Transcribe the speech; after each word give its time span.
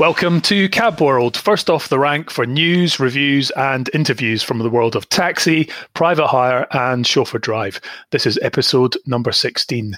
Welcome 0.00 0.40
to 0.40 0.68
Cab 0.70 1.00
World, 1.00 1.36
first 1.36 1.70
off 1.70 1.88
the 1.88 2.00
rank 2.00 2.28
for 2.28 2.44
news, 2.44 2.98
reviews, 2.98 3.52
and 3.52 3.88
interviews 3.94 4.42
from 4.42 4.58
the 4.58 4.68
world 4.68 4.96
of 4.96 5.08
taxi, 5.08 5.70
private 5.94 6.26
hire, 6.26 6.66
and 6.72 7.06
chauffeur 7.06 7.38
drive. 7.38 7.80
This 8.10 8.26
is 8.26 8.36
episode 8.42 8.96
number 9.06 9.30
16. 9.30 9.96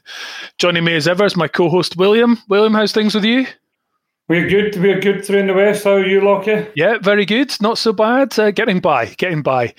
Joining 0.59 0.85
me 0.85 0.97
as 0.97 1.09
ever 1.09 1.25
is 1.25 1.35
my 1.35 1.49
co 1.49 1.71
host, 1.71 1.97
William. 1.97 2.37
William, 2.47 2.75
how's 2.75 2.93
things 2.93 3.15
with 3.15 3.25
you? 3.25 3.47
We're 4.29 4.49
good. 4.49 4.77
We're 4.83 4.99
good 4.99 5.25
through 5.25 5.39
in 5.39 5.47
the 5.47 5.55
west. 5.55 5.85
How 5.85 5.93
are 5.93 6.05
you, 6.05 6.21
Lockie? 6.21 6.67
Yeah, 6.75 6.99
very 6.99 7.25
good. 7.25 7.55
Not 7.61 7.79
so 7.79 7.93
bad. 7.93 8.37
Uh, 8.37 8.51
getting 8.51 8.81
by, 8.81 9.07
getting 9.19 9.41
by. 9.41 9.73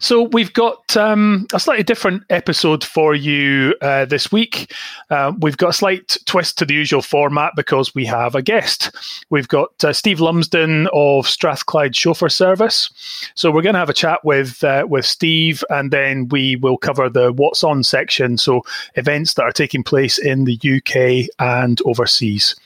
So 0.00 0.22
we've 0.22 0.52
got 0.52 0.96
um, 0.96 1.46
a 1.54 1.60
slightly 1.60 1.84
different 1.84 2.24
episode 2.28 2.82
for 2.82 3.14
you 3.14 3.76
uh, 3.82 4.06
this 4.06 4.32
week. 4.32 4.74
Uh, 5.10 5.32
we've 5.38 5.56
got 5.56 5.70
a 5.70 5.72
slight 5.74 6.16
twist 6.24 6.58
to 6.58 6.64
the 6.64 6.74
usual 6.74 7.02
format 7.02 7.52
because 7.54 7.94
we 7.94 8.04
have 8.06 8.34
a 8.34 8.42
guest. 8.42 8.90
We've 9.30 9.46
got 9.46 9.84
uh, 9.84 9.92
Steve 9.92 10.18
Lumsden 10.18 10.88
of 10.92 11.28
Strathclyde 11.28 11.94
Chauffeur 11.94 12.28
Service. 12.28 12.90
So 13.36 13.52
we're 13.52 13.62
going 13.62 13.74
to 13.74 13.78
have 13.78 13.90
a 13.90 13.94
chat 13.94 14.24
with 14.24 14.64
uh, 14.64 14.88
with 14.88 15.06
Steve, 15.06 15.62
and 15.70 15.92
then 15.92 16.26
we 16.30 16.56
will 16.56 16.78
cover 16.78 17.08
the 17.08 17.32
what's 17.32 17.62
on 17.62 17.84
section. 17.84 18.38
So 18.38 18.62
events 18.96 19.34
that 19.34 19.44
are 19.44 19.52
taking 19.52 19.84
place 19.84 20.18
in 20.18 20.46
the 20.46 20.58
UK 20.58 21.30
and 21.38 21.80
overseas. 21.84 22.56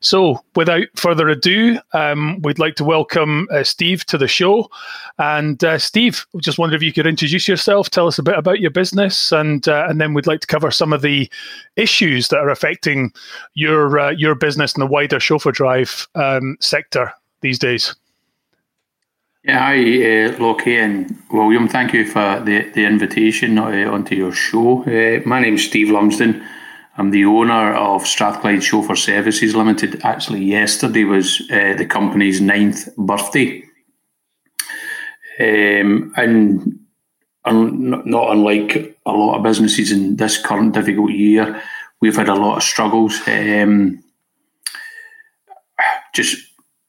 So, 0.00 0.44
without 0.54 0.86
further 0.94 1.28
ado, 1.28 1.78
um, 1.92 2.40
we'd 2.42 2.58
like 2.58 2.76
to 2.76 2.84
welcome 2.84 3.48
uh, 3.50 3.64
Steve 3.64 4.04
to 4.06 4.18
the 4.18 4.28
show. 4.28 4.70
And 5.18 5.62
uh, 5.64 5.78
Steve, 5.78 6.26
just 6.38 6.58
wonder 6.58 6.76
if 6.76 6.82
you 6.82 6.92
could 6.92 7.06
introduce 7.06 7.48
yourself, 7.48 7.90
tell 7.90 8.06
us 8.06 8.18
a 8.18 8.22
bit 8.22 8.38
about 8.38 8.60
your 8.60 8.70
business, 8.70 9.32
and 9.32 9.66
uh, 9.68 9.86
and 9.88 10.00
then 10.00 10.14
we'd 10.14 10.26
like 10.26 10.40
to 10.40 10.46
cover 10.46 10.70
some 10.70 10.92
of 10.92 11.02
the 11.02 11.30
issues 11.76 12.28
that 12.28 12.38
are 12.38 12.50
affecting 12.50 13.12
your 13.54 13.98
uh, 13.98 14.10
your 14.10 14.34
business 14.34 14.74
and 14.74 14.82
the 14.82 14.86
wider 14.86 15.20
chauffeur 15.20 15.52
drive 15.52 16.06
um, 16.14 16.56
sector 16.60 17.12
these 17.40 17.58
days. 17.58 17.94
Yeah, 19.44 19.60
hi, 19.60 20.34
uh, 20.40 20.56
and 20.66 21.16
William. 21.30 21.68
Thank 21.68 21.92
you 21.92 22.04
for 22.04 22.40
the, 22.40 22.68
the 22.74 22.84
invitation 22.84 23.58
uh, 23.58 23.88
onto 23.92 24.16
your 24.16 24.32
show. 24.32 24.82
Uh, 24.82 25.20
my 25.24 25.40
name's 25.40 25.64
Steve 25.64 25.88
Lumsden. 25.88 26.44
I'm 26.98 27.10
the 27.10 27.26
owner 27.26 27.74
of 27.74 28.06
Strathclyde 28.06 28.62
Chauffeur 28.62 28.96
Services 28.96 29.54
Limited. 29.54 30.00
Actually, 30.02 30.44
yesterday 30.44 31.04
was 31.04 31.42
uh, 31.50 31.74
the 31.76 31.84
company's 31.84 32.40
ninth 32.40 32.88
birthday. 32.96 33.62
Um, 35.38 36.14
and 36.16 36.80
not 37.44 38.30
unlike 38.32 38.98
a 39.04 39.12
lot 39.12 39.36
of 39.36 39.42
businesses 39.42 39.92
in 39.92 40.16
this 40.16 40.38
current 40.40 40.72
difficult 40.72 41.12
year, 41.12 41.62
we've 42.00 42.16
had 42.16 42.30
a 42.30 42.34
lot 42.34 42.56
of 42.56 42.62
struggles. 42.62 43.20
Um, 43.28 44.02
just 46.14 46.42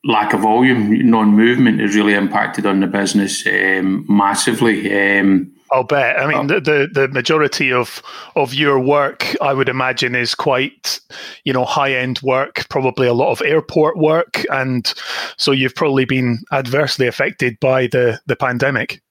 lack 0.05 0.31
of 0.31 0.39
volume, 0.39 1.09
non-movement 1.09 1.81
has 1.81 1.95
really 1.95 2.14
impacted 2.14 2.66
on 2.66 2.80
the 2.80 2.88
business 2.88 3.45
um, 3.45 4.05
massively. 4.08 5.19
Um, 5.19 5.53
I'll 5.72 5.84
bet. 5.84 6.20
I 6.20 6.28
mean, 6.28 6.52
oh. 6.52 6.60
the, 6.60 6.90
the 6.92 7.08
majority 7.10 7.72
of 7.72 8.02
of 8.36 8.54
your 8.54 8.80
work, 8.80 9.36
I 9.42 9.54
would 9.54 9.70
imagine, 9.70 10.16
is 10.16 10.36
quite, 10.36 11.00
you 11.44 11.54
know, 11.54 11.66
high 11.66 11.94
end 11.94 12.22
work. 12.22 12.68
Probably 12.70 13.08
a 13.08 13.14
lot 13.14 13.32
of 13.32 13.42
airport 13.42 13.98
work, 13.98 14.45
and 14.50 14.94
so 15.38 15.52
you've 15.52 15.76
probably 15.76 16.06
been 16.06 16.40
adversely 16.52 17.08
affected 17.08 17.60
by 17.60 17.88
the 17.88 18.20
the 18.28 18.36
pandemic. 18.36 19.02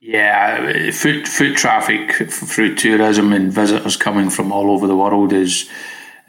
Yeah, 0.00 0.90
foot 0.92 1.26
foot 1.26 1.56
traffic 1.56 2.12
through 2.30 2.76
tourism 2.76 3.32
and 3.32 3.52
visitors 3.52 3.96
coming 3.96 4.30
from 4.30 4.52
all 4.52 4.70
over 4.70 4.86
the 4.86 4.96
world 4.96 5.32
is 5.32 5.68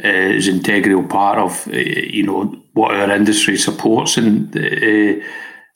uh, 0.04 0.08
is 0.08 0.48
integral 0.48 1.04
part 1.04 1.38
of 1.38 1.68
uh, 1.68 1.78
you 1.78 2.24
know 2.24 2.56
what 2.74 2.96
our 2.96 3.12
industry 3.12 3.58
supports 3.58 4.18
in 4.18 4.48
uh, 4.58 5.24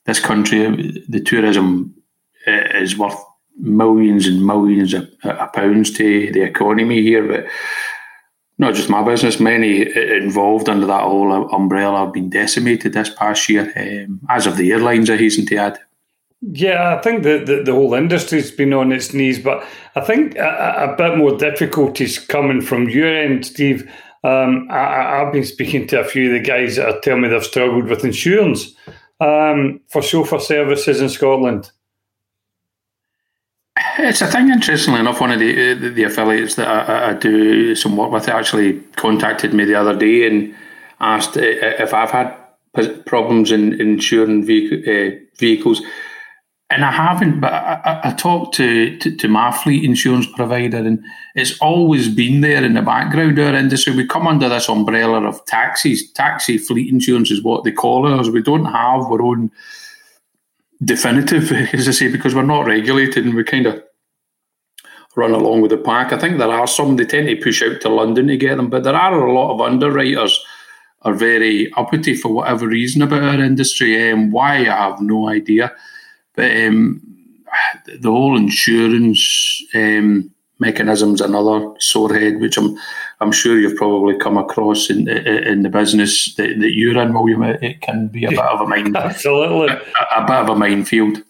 this 0.06 0.18
country. 0.18 1.04
The 1.08 1.20
tourism 1.20 1.94
uh, 2.46 2.80
is 2.80 2.98
worth 2.98 3.18
millions 3.56 4.26
and 4.26 4.44
millions 4.44 4.94
of, 4.94 5.08
of 5.24 5.52
pounds 5.52 5.90
to 5.92 6.32
the 6.32 6.42
economy 6.42 7.02
here, 7.02 7.26
but 7.26 7.46
not 8.58 8.74
just 8.74 8.88
my 8.88 9.02
business, 9.02 9.40
many 9.40 9.82
involved 9.96 10.68
under 10.68 10.86
that 10.86 11.02
whole 11.02 11.52
umbrella 11.54 12.04
have 12.04 12.12
been 12.12 12.30
decimated 12.30 12.92
this 12.92 13.10
past 13.10 13.48
year, 13.48 13.72
um, 13.76 14.20
as 14.28 14.46
of 14.46 14.56
the 14.56 14.72
airlines, 14.72 15.10
I 15.10 15.16
hasten 15.16 15.46
to 15.46 15.56
add. 15.56 15.78
Yeah, 16.52 16.94
I 16.94 17.00
think 17.00 17.22
that 17.22 17.46
the, 17.46 17.62
the, 17.62 17.72
whole 17.72 17.94
industry's 17.94 18.50
been 18.50 18.74
on 18.74 18.92
its 18.92 19.14
knees, 19.14 19.38
but 19.38 19.66
I 19.96 20.02
think 20.02 20.36
a, 20.36 20.92
a 20.92 20.96
bit 20.96 21.16
more 21.16 21.36
difficulties 21.36 22.18
coming 22.18 22.60
from 22.60 22.88
your 22.88 23.06
end, 23.06 23.46
Steve. 23.46 23.90
Um, 24.24 24.68
I, 24.70 25.20
have 25.20 25.32
been 25.32 25.44
speaking 25.44 25.86
to 25.88 26.00
a 26.00 26.04
few 26.04 26.26
of 26.26 26.32
the 26.32 26.46
guys 26.46 26.76
that 26.76 26.88
are 26.88 27.00
telling 27.00 27.22
me 27.22 27.28
they've 27.28 27.44
struggled 27.44 27.88
with 27.88 28.04
insurance 28.04 28.74
um, 29.20 29.80
for 29.88 30.02
chauffeur 30.02 30.38
services 30.38 31.00
in 31.00 31.08
Scotland. 31.08 31.70
It's 33.98 34.20
a 34.20 34.26
thing. 34.26 34.50
Interestingly 34.50 35.00
enough, 35.00 35.20
one 35.20 35.30
of 35.30 35.38
the 35.38 35.74
the, 35.74 35.90
the 35.90 36.02
affiliates 36.04 36.56
that 36.56 36.66
I, 36.66 37.10
I, 37.10 37.12
do 37.14 37.74
some 37.74 37.96
work 37.96 38.10
with 38.10 38.28
actually 38.28 38.80
contacted 38.96 39.54
me 39.54 39.64
the 39.64 39.76
other 39.76 39.96
day 39.96 40.26
and 40.26 40.54
asked 41.00 41.36
uh, 41.36 41.40
uh, 41.40 41.76
if 41.78 41.94
I've 41.94 42.10
had 42.10 42.36
problems 43.06 43.52
in 43.52 43.80
insuring 43.80 44.44
vehicle, 44.44 44.78
uh, 44.92 45.16
vehicles, 45.38 45.80
and 46.70 46.84
I 46.84 46.90
haven't. 46.90 47.40
But 47.40 47.52
I, 47.52 48.00
I 48.04 48.12
talked 48.14 48.56
to, 48.56 48.98
to, 48.98 49.16
to 49.16 49.28
my 49.28 49.52
fleet 49.52 49.84
insurance 49.84 50.26
provider, 50.34 50.78
and 50.78 51.04
it's 51.36 51.56
always 51.60 52.08
been 52.08 52.40
there 52.40 52.64
in 52.64 52.74
the 52.74 52.82
background. 52.82 53.38
Our 53.38 53.54
industry, 53.54 53.94
we 53.94 54.08
come 54.08 54.26
under 54.26 54.48
this 54.48 54.68
umbrella 54.68 55.22
of 55.22 55.44
taxis. 55.44 56.10
Taxi 56.12 56.58
fleet 56.58 56.92
insurance 56.92 57.30
is 57.30 57.44
what 57.44 57.62
they 57.62 57.72
call 57.72 58.12
us. 58.12 58.28
We 58.28 58.42
don't 58.42 58.64
have 58.64 59.02
our 59.02 59.22
own 59.22 59.52
definitive, 60.84 61.52
as 61.74 61.86
I 61.86 61.92
say, 61.92 62.08
because 62.08 62.34
we're 62.34 62.42
not 62.42 62.66
regulated 62.66 63.24
and 63.24 63.34
we 63.34 63.44
kind 63.44 63.66
of 63.66 63.83
run 65.16 65.32
along 65.32 65.60
with 65.60 65.70
the 65.70 65.76
pack. 65.76 66.12
I 66.12 66.18
think 66.18 66.38
there 66.38 66.50
are 66.50 66.66
some, 66.66 66.96
they 66.96 67.04
tend 67.04 67.28
to 67.28 67.36
push 67.36 67.62
out 67.62 67.80
to 67.82 67.88
London 67.88 68.26
to 68.28 68.36
get 68.36 68.56
them, 68.56 68.68
but 68.68 68.84
there 68.84 68.96
are 68.96 69.26
a 69.26 69.32
lot 69.32 69.54
of 69.54 69.60
underwriters 69.60 70.44
are 71.02 71.14
very 71.14 71.72
uppity 71.74 72.14
for 72.16 72.32
whatever 72.32 72.66
reason 72.66 73.02
about 73.02 73.22
our 73.22 73.42
industry. 73.42 74.10
Um, 74.10 74.30
why, 74.30 74.60
I 74.60 74.88
have 74.88 75.00
no 75.00 75.28
idea. 75.28 75.72
But 76.34 76.50
um, 76.56 77.02
the 77.86 78.10
whole 78.10 78.36
insurance 78.36 79.62
um, 79.74 80.30
mechanism's 80.58 81.20
another 81.20 81.74
sore 81.78 82.14
head, 82.14 82.40
which 82.40 82.56
I'm 82.56 82.76
I'm 83.20 83.32
sure 83.32 83.58
you've 83.58 83.76
probably 83.76 84.18
come 84.18 84.36
across 84.36 84.90
in 84.90 85.08
in 85.08 85.62
the 85.62 85.68
business 85.68 86.34
that, 86.34 86.58
that 86.58 86.72
you're 86.72 87.00
in, 87.00 87.14
William. 87.14 87.42
It, 87.42 87.80
can 87.80 88.08
be 88.08 88.24
a 88.24 88.30
bit 88.30 88.38
of 88.38 88.60
a 88.60 88.66
mine, 88.66 88.96
absolutely, 88.96 89.68
a, 89.68 90.20
a, 90.20 90.26
bit 90.26 90.36
of 90.36 90.48
a 90.48 90.56
minefield. 90.56 91.22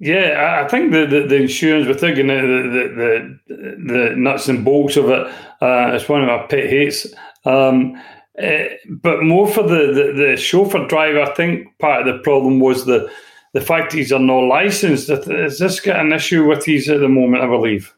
Yeah, 0.00 0.62
I 0.64 0.68
think 0.68 0.92
the, 0.92 1.04
the, 1.04 1.26
the 1.26 1.36
insurance, 1.36 1.86
we're 1.86 1.92
thinking 1.92 2.28
the, 2.28 2.34
the, 2.34 3.38
the, 3.46 3.94
the 3.94 4.16
nuts 4.16 4.48
and 4.48 4.64
bolts 4.64 4.96
of 4.96 5.10
it. 5.10 5.26
Uh, 5.60 5.92
it's 5.92 6.08
one 6.08 6.22
of 6.22 6.26
my 6.26 6.46
pet 6.46 6.70
hates. 6.70 7.06
Um, 7.44 8.00
uh, 8.42 8.64
but 8.88 9.22
more 9.22 9.46
for 9.46 9.62
the, 9.62 9.92
the, 9.92 10.12
the 10.16 10.36
chauffeur 10.38 10.86
driver, 10.86 11.20
I 11.20 11.34
think 11.34 11.76
part 11.78 12.08
of 12.08 12.14
the 12.14 12.22
problem 12.22 12.60
was 12.60 12.86
the 12.86 13.10
the 13.52 13.60
fact 13.60 13.92
he's 13.92 14.12
are 14.12 14.18
not 14.20 14.44
licensed. 14.44 15.10
Is 15.10 15.58
this 15.58 15.80
got 15.80 16.00
an 16.00 16.12
issue 16.12 16.46
with 16.46 16.64
these 16.64 16.88
at 16.88 17.00
the 17.00 17.08
moment? 17.08 17.42
I 17.42 17.48
believe. 17.48 17.94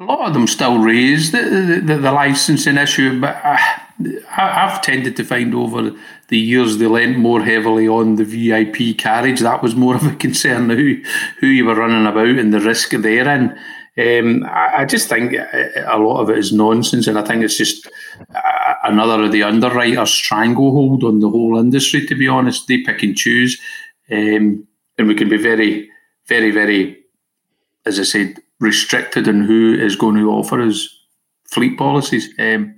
A 0.00 0.04
lot 0.04 0.28
of 0.28 0.34
them 0.34 0.46
still 0.46 0.78
raise 0.78 1.32
the, 1.32 1.80
the, 1.82 1.96
the 1.96 2.12
licensing 2.12 2.76
issue, 2.76 3.20
but 3.20 3.36
I, 3.36 3.85
I've 4.36 4.82
tended 4.82 5.16
to 5.16 5.24
find 5.24 5.54
over 5.54 5.92
the 6.28 6.38
years 6.38 6.76
they 6.76 6.86
lent 6.86 7.18
more 7.18 7.42
heavily 7.42 7.88
on 7.88 8.16
the 8.16 8.24
VIP 8.24 8.98
carriage. 8.98 9.40
That 9.40 9.62
was 9.62 9.74
more 9.74 9.96
of 9.96 10.06
a 10.06 10.14
concern 10.16 10.70
who 10.70 11.02
who 11.40 11.46
you 11.46 11.64
were 11.64 11.74
running 11.74 12.06
about 12.06 12.38
and 12.38 12.52
the 12.52 12.60
risk 12.60 12.90
therein. 12.90 13.58
Um, 13.98 14.44
I, 14.44 14.82
I, 14.82 14.84
just 14.84 15.08
think 15.08 15.32
a 15.32 15.98
lot 15.98 16.20
of 16.20 16.28
it 16.28 16.36
is 16.36 16.52
nonsense, 16.52 17.06
and 17.06 17.18
I 17.18 17.24
think 17.24 17.42
it's 17.42 17.56
just 17.56 17.88
another 18.84 19.24
of 19.24 19.32
the 19.32 19.42
underwriters' 19.42 20.10
stranglehold 20.10 21.02
on 21.02 21.20
the 21.20 21.30
whole 21.30 21.58
industry. 21.58 22.04
To 22.04 22.14
be 22.14 22.28
honest, 22.28 22.68
they 22.68 22.82
pick 22.82 23.02
and 23.02 23.16
choose, 23.16 23.58
um, 24.10 24.66
and 24.98 25.08
we 25.08 25.14
can 25.14 25.30
be 25.30 25.38
very, 25.38 25.88
very, 26.26 26.50
very, 26.50 26.98
as 27.86 27.98
I 27.98 28.02
said, 28.02 28.38
restricted 28.60 29.28
in 29.28 29.44
who 29.44 29.72
is 29.72 29.96
going 29.96 30.16
to 30.16 30.30
offer 30.30 30.60
us 30.60 30.86
fleet 31.46 31.78
policies. 31.78 32.28
Um, 32.38 32.75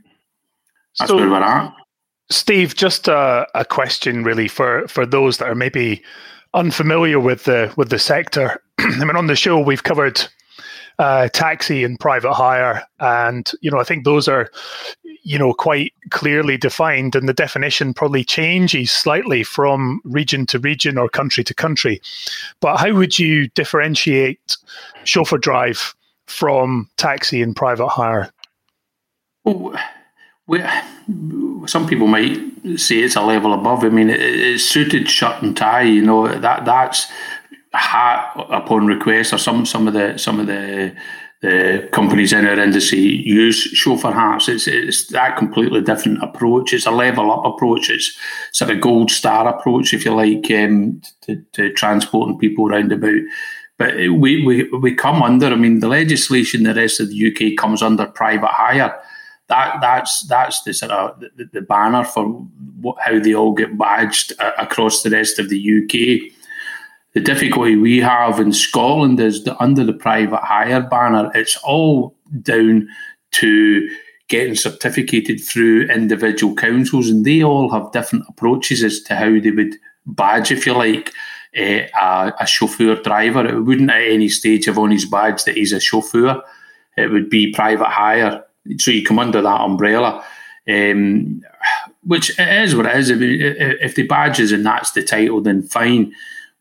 that's 0.98 1.10
so, 1.10 1.16
where 1.16 1.28
we're 1.28 1.42
at. 1.42 1.74
Steve, 2.30 2.74
just 2.74 3.08
a, 3.08 3.46
a, 3.54 3.64
question 3.64 4.22
really 4.22 4.48
for, 4.48 4.86
for 4.86 5.06
those 5.06 5.38
that 5.38 5.48
are 5.48 5.54
maybe 5.54 6.02
unfamiliar 6.54 7.20
with 7.20 7.44
the 7.44 7.72
with 7.76 7.90
the 7.90 7.98
sector. 7.98 8.60
I 8.78 9.04
mean, 9.04 9.16
on 9.16 9.26
the 9.26 9.36
show 9.36 9.58
we've 9.58 9.82
covered 9.82 10.20
uh, 10.98 11.28
taxi 11.28 11.84
and 11.84 11.98
private 11.98 12.34
hire, 12.34 12.84
and 13.00 13.50
you 13.60 13.70
know 13.70 13.78
I 13.78 13.84
think 13.84 14.04
those 14.04 14.28
are 14.28 14.50
you 15.22 15.38
know 15.38 15.54
quite 15.54 15.92
clearly 16.10 16.56
defined, 16.56 17.14
and 17.14 17.28
the 17.28 17.34
definition 17.34 17.94
probably 17.94 18.24
changes 18.24 18.90
slightly 18.90 19.42
from 19.42 20.00
region 20.04 20.44
to 20.46 20.58
region 20.58 20.98
or 20.98 21.08
country 21.08 21.44
to 21.44 21.54
country. 21.54 22.00
But 22.60 22.76
how 22.76 22.92
would 22.94 23.18
you 23.18 23.48
differentiate 23.48 24.56
chauffeur 25.04 25.38
drive 25.38 25.94
from 26.26 26.90
taxi 26.96 27.40
and 27.40 27.56
private 27.56 27.88
hire? 27.88 28.30
Well, 29.44 29.74
we, 30.48 30.64
some 31.66 31.86
people 31.86 32.06
might 32.06 32.36
say 32.76 32.96
it's 32.96 33.16
a 33.16 33.22
level 33.22 33.52
above. 33.52 33.84
I 33.84 33.90
mean, 33.90 34.10
it, 34.10 34.20
it's 34.20 34.64
suited 34.64 35.08
shirt 35.08 35.42
and 35.42 35.56
tie. 35.56 35.82
You 35.82 36.02
know 36.02 36.26
that 36.26 36.64
that's 36.64 37.06
hat 37.72 38.32
upon 38.50 38.86
request, 38.86 39.32
or 39.32 39.38
some 39.38 39.64
some 39.64 39.86
of 39.86 39.94
the 39.94 40.18
some 40.18 40.40
of 40.40 40.46
the 40.46 40.96
the 41.40 41.88
companies 41.92 42.32
in 42.32 42.46
our 42.46 42.58
industry 42.58 42.98
use 42.98 43.60
chauffeur 43.60 44.10
hats. 44.10 44.48
It's, 44.48 44.66
it's 44.66 45.06
that 45.08 45.36
completely 45.36 45.80
different 45.82 46.22
approach. 46.22 46.72
It's 46.72 46.86
a 46.86 46.90
level 46.90 47.30
up 47.30 47.44
approach. 47.44 47.90
It's 47.90 48.18
sort 48.52 48.72
of 48.72 48.80
gold 48.80 49.10
star 49.10 49.46
approach, 49.46 49.94
if 49.94 50.04
you 50.04 50.14
like, 50.14 50.50
um, 50.50 51.00
to, 51.22 51.36
to 51.52 51.72
transporting 51.74 52.38
people 52.38 52.68
around 52.68 52.90
about. 52.90 53.20
But 53.76 53.94
we, 53.94 54.44
we, 54.44 54.64
we 54.70 54.92
come 54.96 55.22
under, 55.22 55.46
I 55.46 55.54
mean, 55.54 55.78
the 55.78 55.86
legislation 55.86 56.64
the 56.64 56.74
rest 56.74 56.98
of 56.98 57.10
the 57.10 57.28
UK 57.28 57.56
comes 57.56 57.82
under 57.82 58.06
private 58.06 58.48
hire. 58.48 59.00
That 59.48 59.80
that's 59.80 60.26
that's 60.26 60.62
the 60.62 60.74
sort 60.74 60.92
of 60.92 61.20
the, 61.20 61.48
the 61.52 61.62
banner 61.62 62.04
for 62.04 62.26
what, 62.80 62.96
how 63.00 63.18
they 63.18 63.34
all 63.34 63.52
get 63.52 63.78
badged 63.78 64.32
across 64.58 65.02
the 65.02 65.10
rest 65.10 65.38
of 65.38 65.48
the 65.48 65.58
UK. 65.58 66.32
The 67.14 67.20
difficulty 67.20 67.76
we 67.76 67.98
have 67.98 68.38
in 68.38 68.52
Scotland 68.52 69.18
is 69.18 69.44
that 69.44 69.60
under 69.60 69.84
the 69.84 69.94
private 69.94 70.42
hire 70.42 70.82
banner, 70.82 71.30
it's 71.34 71.56
all 71.64 72.14
down 72.42 72.88
to 73.32 73.88
getting 74.28 74.54
certificated 74.54 75.40
through 75.40 75.88
individual 75.88 76.54
councils, 76.54 77.08
and 77.08 77.24
they 77.24 77.42
all 77.42 77.70
have 77.70 77.92
different 77.92 78.26
approaches 78.28 78.84
as 78.84 79.00
to 79.00 79.16
how 79.16 79.40
they 79.40 79.50
would 79.50 79.74
badge, 80.06 80.52
if 80.52 80.66
you 80.66 80.74
like, 80.74 81.12
uh, 81.56 81.80
a, 81.98 82.32
a, 82.40 82.46
chauffeur 82.46 82.94
driver. 82.96 83.46
It 83.46 83.62
wouldn't 83.62 83.90
at 83.90 84.02
any 84.02 84.28
stage 84.28 84.66
have 84.66 84.78
on 84.78 84.90
his 84.90 85.06
badge 85.06 85.44
that 85.44 85.56
he's 85.56 85.72
a 85.72 85.80
chauffeur. 85.80 86.42
It 86.96 87.10
would 87.10 87.30
be 87.30 87.52
private 87.52 87.88
hire, 87.88 88.44
so 88.78 88.90
you 88.90 89.04
come 89.04 89.18
under 89.18 89.40
that 89.42 89.60
umbrella. 89.60 90.24
Um, 90.68 91.40
which 92.08 92.38
it 92.38 92.62
is 92.62 92.76
what 92.76 92.86
it 92.86 92.96
is. 92.96 93.10
If 93.10 93.94
the 93.94 94.06
badge 94.06 94.40
is 94.40 94.52
and 94.52 94.64
that's 94.64 94.92
the 94.92 95.02
title, 95.02 95.40
then 95.40 95.62
fine. 95.62 96.12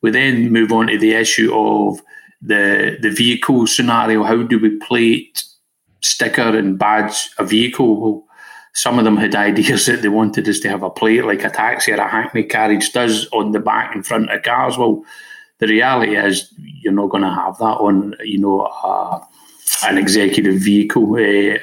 We 0.02 0.12
then 0.12 0.52
move 0.52 0.72
on 0.72 0.88
to 0.88 0.98
the 0.98 1.14
issue 1.14 1.54
of 1.54 2.02
the 2.42 2.98
the 3.02 3.10
vehicle 3.10 3.68
scenario. 3.68 4.24
How 4.24 4.44
do 4.44 4.60
we 4.60 4.78
plate, 4.78 5.44
sticker, 6.02 6.58
and 6.58 6.78
badge 6.78 7.30
a 7.38 7.46
vehicle? 7.46 8.26
Some 8.74 9.00
of 9.00 9.06
them 9.06 9.18
had 9.18 9.36
ideas 9.52 9.86
that 9.88 10.02
they 10.02 10.10
wanted 10.10 10.48
us 10.48 10.60
to 10.60 10.70
have 10.70 10.84
a 10.84 10.90
plate 10.90 11.26
like 11.26 11.44
a 11.44 11.50
taxi 11.50 11.92
or 11.92 11.98
a 11.98 12.08
hackney 12.08 12.44
carriage 12.44 12.92
does 12.94 13.28
on 13.32 13.52
the 13.52 13.60
back 13.60 13.96
and 13.96 14.06
front 14.06 14.30
of 14.30 14.44
cars. 14.44 14.78
Well, 14.78 15.04
the 15.60 15.68
reality 15.68 16.16
is 16.16 16.54
you're 16.58 16.94
not 16.94 17.10
going 17.10 17.24
to 17.24 17.30
have 17.30 17.58
that 17.58 17.64
on, 17.64 18.16
you 18.24 18.38
know, 18.38 18.68
an 19.84 19.98
executive 19.98 20.56
vehicle 20.56 21.16
uh, 21.16 21.58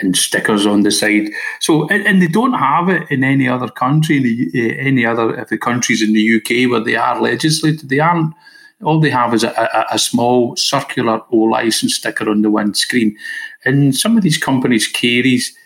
and 0.00 0.16
stickers 0.16 0.66
on 0.66 0.82
the 0.82 0.90
side. 0.90 1.30
So, 1.60 1.88
and, 1.88 2.06
and, 2.06 2.22
they 2.22 2.26
don't 2.26 2.54
have 2.54 2.88
it 2.88 3.10
in 3.10 3.24
any 3.24 3.48
other 3.48 3.68
country, 3.68 4.18
in 4.18 4.22
the, 4.22 4.50
uh, 4.54 4.74
any 4.78 5.06
other 5.06 5.34
of 5.34 5.48
the 5.48 5.58
countries 5.58 6.02
in 6.02 6.12
the 6.12 6.36
UK 6.36 6.70
where 6.70 6.80
they 6.80 6.96
are 6.96 7.20
legislated. 7.20 7.88
They 7.88 8.00
aren't. 8.00 8.34
All 8.82 9.00
they 9.00 9.10
have 9.10 9.32
is 9.32 9.44
a, 9.44 9.50
a, 9.50 9.94
a 9.94 9.98
small 9.98 10.56
circular 10.56 11.22
O 11.30 11.36
license 11.36 11.94
sticker 11.94 12.28
on 12.28 12.42
the 12.42 12.50
windscreen, 12.50 13.16
and 13.64 13.96
some 13.96 14.16
of 14.16 14.22
these 14.22 14.36
companies 14.36 14.86
carries 14.86 15.56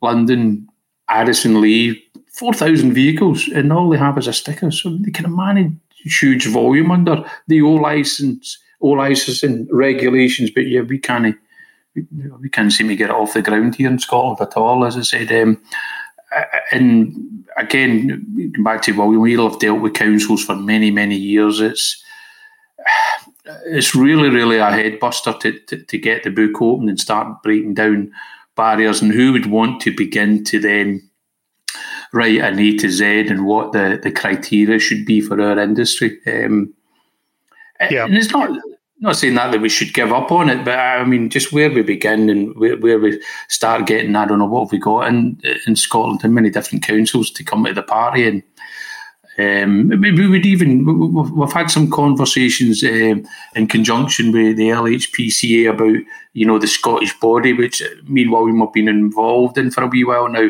London, 0.00 0.68
Addison 1.08 1.60
Lee, 1.60 2.04
four 2.28 2.52
thousand 2.52 2.92
vehicles, 2.92 3.48
and 3.48 3.72
all 3.72 3.88
they 3.88 3.98
have 3.98 4.18
is 4.18 4.28
a 4.28 4.32
sticker. 4.32 4.70
So 4.70 4.96
they 5.00 5.10
can 5.10 5.34
manage 5.34 5.72
huge 6.04 6.46
volume 6.46 6.90
under 6.92 7.24
the 7.48 7.62
O 7.62 7.70
license, 7.70 8.58
O 8.80 8.88
licensing 8.88 9.66
regulations. 9.72 10.50
But 10.50 10.68
yeah, 10.68 10.82
we 10.82 10.98
can't 10.98 11.36
we 12.40 12.48
can't 12.48 12.72
seem 12.72 12.88
to 12.88 12.96
get 12.96 13.10
it 13.10 13.16
off 13.16 13.34
the 13.34 13.42
ground 13.42 13.74
here 13.74 13.88
in 13.88 13.98
Scotland 13.98 14.38
at 14.40 14.56
all, 14.56 14.84
as 14.84 14.96
I 14.96 15.02
said. 15.02 15.32
Um, 15.32 15.60
and 16.72 17.44
again, 17.56 18.52
back 18.62 18.82
to 18.82 18.92
William, 18.92 19.20
we'll 19.20 19.48
have 19.48 19.60
dealt 19.60 19.80
with 19.80 19.94
councils 19.94 20.44
for 20.44 20.54
many, 20.54 20.90
many 20.90 21.16
years. 21.16 21.60
It's 21.60 22.02
it's 23.66 23.94
really, 23.94 24.28
really 24.28 24.58
a 24.58 24.66
headbuster 24.66 25.38
to, 25.40 25.58
to, 25.60 25.82
to 25.82 25.98
get 25.98 26.22
the 26.22 26.30
book 26.30 26.60
open 26.60 26.88
and 26.88 27.00
start 27.00 27.42
breaking 27.42 27.74
down 27.74 28.12
barriers, 28.56 29.00
and 29.00 29.12
who 29.12 29.32
would 29.32 29.46
want 29.46 29.80
to 29.82 29.96
begin 29.96 30.44
to 30.44 30.58
then 30.58 31.08
write 32.12 32.40
an 32.40 32.58
A 32.58 32.76
to 32.76 32.90
Z 32.90 33.28
and 33.28 33.46
what 33.46 33.72
the, 33.72 34.00
the 34.02 34.10
criteria 34.10 34.78
should 34.78 35.06
be 35.06 35.20
for 35.20 35.40
our 35.40 35.58
industry. 35.58 36.18
Um, 36.26 36.74
yeah. 37.90 38.04
And 38.04 38.16
it's 38.16 38.32
not 38.32 38.50
not 39.00 39.16
saying 39.16 39.34
that 39.34 39.52
that 39.52 39.60
we 39.60 39.68
should 39.68 39.94
give 39.94 40.12
up 40.12 40.32
on 40.32 40.50
it, 40.50 40.64
but 40.64 40.78
I 40.78 41.04
mean, 41.04 41.30
just 41.30 41.52
where 41.52 41.70
we 41.70 41.82
begin 41.82 42.28
and 42.28 42.54
where, 42.56 42.76
where 42.76 42.98
we 42.98 43.22
start 43.48 43.86
getting, 43.86 44.16
I 44.16 44.26
don't 44.26 44.38
know 44.38 44.46
what 44.46 44.72
we 44.72 44.78
got 44.78 45.06
in 45.08 45.40
in 45.66 45.76
Scotland 45.76 46.20
and 46.24 46.34
many 46.34 46.50
different 46.50 46.84
councils 46.84 47.30
to 47.32 47.44
come 47.44 47.64
to 47.64 47.72
the 47.72 47.82
party, 47.82 48.26
and 48.26 48.42
um, 49.38 49.90
we 50.00 50.26
would 50.26 50.44
even 50.44 50.84
we've 51.36 51.52
had 51.52 51.70
some 51.70 51.88
conversations 51.88 52.82
um, 52.82 53.24
in 53.54 53.68
conjunction 53.68 54.32
with 54.32 54.56
the 54.56 54.70
LPHCA 54.70 55.70
about 55.70 56.02
you 56.32 56.44
know 56.44 56.58
the 56.58 56.66
Scottish 56.66 57.18
body, 57.20 57.52
which 57.52 57.80
meanwhile 58.04 58.42
we've 58.42 58.72
been 58.72 58.88
involved 58.88 59.56
in 59.56 59.70
for 59.70 59.84
a 59.84 59.86
wee 59.86 60.02
while 60.02 60.28
now. 60.28 60.48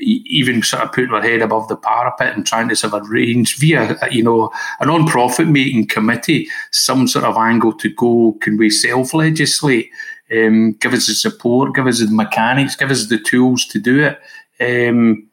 Even 0.00 0.62
sort 0.62 0.82
of 0.82 0.92
putting 0.92 1.14
our 1.14 1.22
head 1.22 1.40
above 1.40 1.68
the 1.68 1.76
parapet 1.76 2.36
and 2.36 2.46
trying 2.46 2.68
to 2.68 2.76
sort 2.76 2.92
of 2.92 3.10
arrange 3.10 3.56
via 3.56 3.96
you 4.10 4.22
know 4.22 4.50
a 4.80 4.84
non-profit 4.84 5.48
making 5.48 5.86
committee 5.86 6.46
some 6.72 7.08
sort 7.08 7.24
of 7.24 7.38
angle 7.38 7.72
to 7.72 7.88
go. 7.94 8.36
Can 8.42 8.58
we 8.58 8.68
self 8.68 9.14
legislate? 9.14 9.90
Um, 10.30 10.72
give 10.72 10.92
us 10.92 11.06
the 11.06 11.14
support, 11.14 11.74
give 11.74 11.86
us 11.86 12.00
the 12.00 12.10
mechanics, 12.10 12.76
give 12.76 12.90
us 12.90 13.06
the 13.06 13.18
tools 13.18 13.64
to 13.66 13.78
do 13.78 14.04
it. 14.04 14.20
Um, 14.60 15.25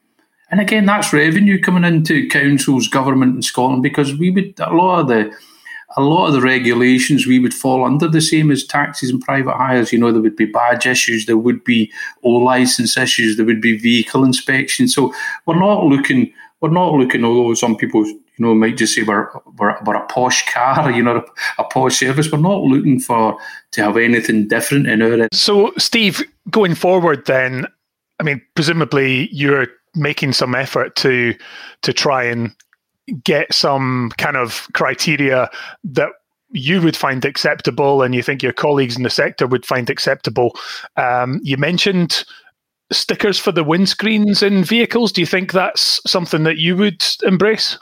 and 0.54 0.60
again, 0.60 0.86
that's 0.86 1.12
revenue 1.12 1.60
coming 1.60 1.82
into 1.82 2.28
councils, 2.28 2.86
government 2.86 3.34
in 3.34 3.42
Scotland 3.42 3.82
because 3.82 4.16
we 4.16 4.30
would 4.30 4.54
a 4.60 4.72
lot 4.72 5.00
of 5.00 5.08
the 5.08 5.36
a 5.96 6.00
lot 6.00 6.28
of 6.28 6.32
the 6.32 6.40
regulations 6.40 7.26
we 7.26 7.40
would 7.40 7.52
fall 7.52 7.84
under 7.84 8.06
the 8.06 8.20
same 8.20 8.52
as 8.52 8.64
taxis 8.64 9.10
and 9.10 9.20
private 9.20 9.56
hires. 9.56 9.92
You 9.92 9.98
know, 9.98 10.12
there 10.12 10.22
would 10.22 10.36
be 10.36 10.44
badge 10.44 10.86
issues, 10.86 11.26
there 11.26 11.36
would 11.36 11.64
be 11.64 11.90
O 12.22 12.30
license 12.30 12.96
issues, 12.96 13.36
there 13.36 13.44
would 13.44 13.60
be 13.60 13.76
vehicle 13.76 14.22
inspection. 14.22 14.86
So 14.86 15.12
we're 15.44 15.58
not 15.58 15.86
looking 15.86 16.32
we're 16.60 16.70
not 16.70 16.92
looking, 16.92 17.24
although 17.24 17.54
some 17.54 17.76
people 17.76 18.06
you 18.06 18.22
know 18.38 18.54
might 18.54 18.76
just 18.76 18.94
say 18.94 19.02
we're, 19.02 19.28
we're, 19.58 19.76
we're 19.82 19.96
a 19.96 20.06
posh 20.06 20.48
car, 20.52 20.88
you 20.92 21.02
know, 21.02 21.16
a, 21.16 21.62
a, 21.62 21.64
posh 21.64 21.96
service. 21.96 22.30
We're 22.30 22.38
not 22.38 22.62
looking 22.62 23.00
for 23.00 23.36
to 23.72 23.82
have 23.82 23.96
anything 23.96 24.46
different 24.46 24.86
in 24.86 25.02
our. 25.02 25.26
So, 25.32 25.72
Steve, 25.78 26.22
going 26.48 26.76
forward, 26.76 27.26
then, 27.26 27.66
I 28.20 28.22
mean, 28.22 28.40
presumably 28.54 29.28
you're 29.32 29.66
making 29.94 30.32
some 30.32 30.54
effort 30.54 30.96
to 30.96 31.34
to 31.82 31.92
try 31.92 32.24
and 32.24 32.54
get 33.22 33.52
some 33.52 34.10
kind 34.16 34.36
of 34.36 34.66
criteria 34.72 35.50
that 35.84 36.08
you 36.50 36.80
would 36.80 36.96
find 36.96 37.24
acceptable 37.24 38.02
and 38.02 38.14
you 38.14 38.22
think 38.22 38.42
your 38.42 38.52
colleagues 38.52 38.96
in 38.96 39.02
the 39.02 39.10
sector 39.10 39.46
would 39.46 39.66
find 39.66 39.90
acceptable. 39.90 40.56
Um, 40.96 41.40
you 41.42 41.56
mentioned 41.56 42.24
stickers 42.92 43.38
for 43.38 43.50
the 43.50 43.64
windscreens 43.64 44.42
in 44.42 44.62
vehicles. 44.62 45.10
Do 45.10 45.20
you 45.20 45.26
think 45.26 45.52
that's 45.52 46.00
something 46.10 46.44
that 46.44 46.58
you 46.58 46.76
would 46.76 47.04
embrace? 47.24 47.76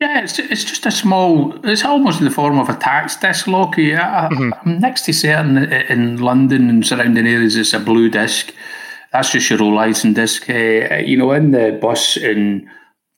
Yeah, 0.00 0.22
it's, 0.22 0.38
it's 0.38 0.64
just 0.64 0.86
a 0.86 0.90
small, 0.90 1.54
it's 1.64 1.84
almost 1.84 2.20
in 2.20 2.24
the 2.24 2.30
form 2.30 2.58
of 2.58 2.68
a 2.68 2.76
tax 2.76 3.16
disc, 3.16 3.46
Lockie. 3.46 3.94
I, 3.96 4.28
mm-hmm. 4.32 4.78
Next 4.80 5.02
to 5.02 5.12
certain 5.12 5.58
in 5.58 6.18
London 6.18 6.68
and 6.68 6.86
surrounding 6.86 7.26
areas, 7.26 7.56
it's 7.56 7.72
a 7.72 7.78
blue 7.78 8.08
disc 8.08 8.52
that's 9.12 9.30
just 9.30 9.50
your 9.50 9.62
old 9.62 9.74
license 9.74 10.14
disc. 10.16 10.48
Uh, 10.48 10.96
you 10.96 11.16
know, 11.16 11.32
in 11.32 11.50
the 11.50 11.78
bus 11.80 12.16
and 12.16 12.66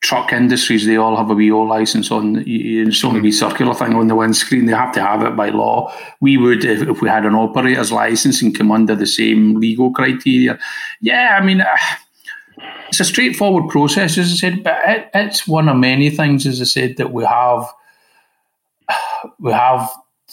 truck 0.01 0.33
industries, 0.33 0.87
they 0.87 0.97
all 0.97 1.17
have 1.17 1.31
a 1.31 1.35
wee 1.35 1.51
O 1.51 1.61
license 1.61 2.11
on. 2.11 2.43
It's 2.47 3.05
only 3.05 3.29
a 3.29 3.33
circular 3.33 3.75
thing 3.75 3.95
on 3.95 4.09
the 4.09 4.15
windscreen. 4.15 4.67
They 4.67 4.73
have 4.73 4.93
to 4.93 5.03
have 5.03 5.23
it 5.23 5.37
by 5.37 5.49
law. 5.49 5.93
We 6.21 6.37
would, 6.37 6.65
if, 6.65 6.83
if 6.83 7.01
we 7.01 7.09
had 7.09 7.25
an 7.25 7.35
operator's 7.35 7.93
license 7.93 8.43
and 8.43 8.57
come 8.57 8.71
under 8.71 8.95
the 8.95 9.07
same 9.07 9.61
legal 9.61 9.91
criteria. 9.93 10.59
Yeah, 11.01 11.39
I 11.41 11.45
mean. 11.45 11.61
Uh, 11.61 11.77
it's 12.89 13.01
a 13.01 13.05
straightforward 13.05 13.69
process, 13.71 14.17
as 14.19 14.31
I 14.31 14.37
said, 14.37 14.63
but 14.63 14.79
it, 14.87 15.11
it's 15.15 15.49
one 15.49 15.69
of 15.69 15.77
many 15.77 16.11
things, 16.11 16.47
as 16.47 16.61
I 16.61 16.65
said, 16.65 16.97
that 16.99 17.13
we 17.13 17.25
have 17.25 17.67
we 19.41 19.51
have 19.51 19.93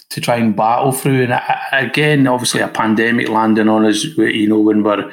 to 0.10 0.22
try 0.22 0.36
and 0.36 0.56
battle 0.56 0.92
through. 0.92 1.24
And 1.24 1.34
uh, 1.34 1.42
again, 1.72 2.28
obviously, 2.28 2.62
a 2.62 2.68
pandemic 2.68 3.30
landing 3.30 3.68
on 3.68 3.86
us, 3.86 4.04
you 4.04 4.48
know, 4.48 4.60
when 4.60 4.84
we're 4.84 5.12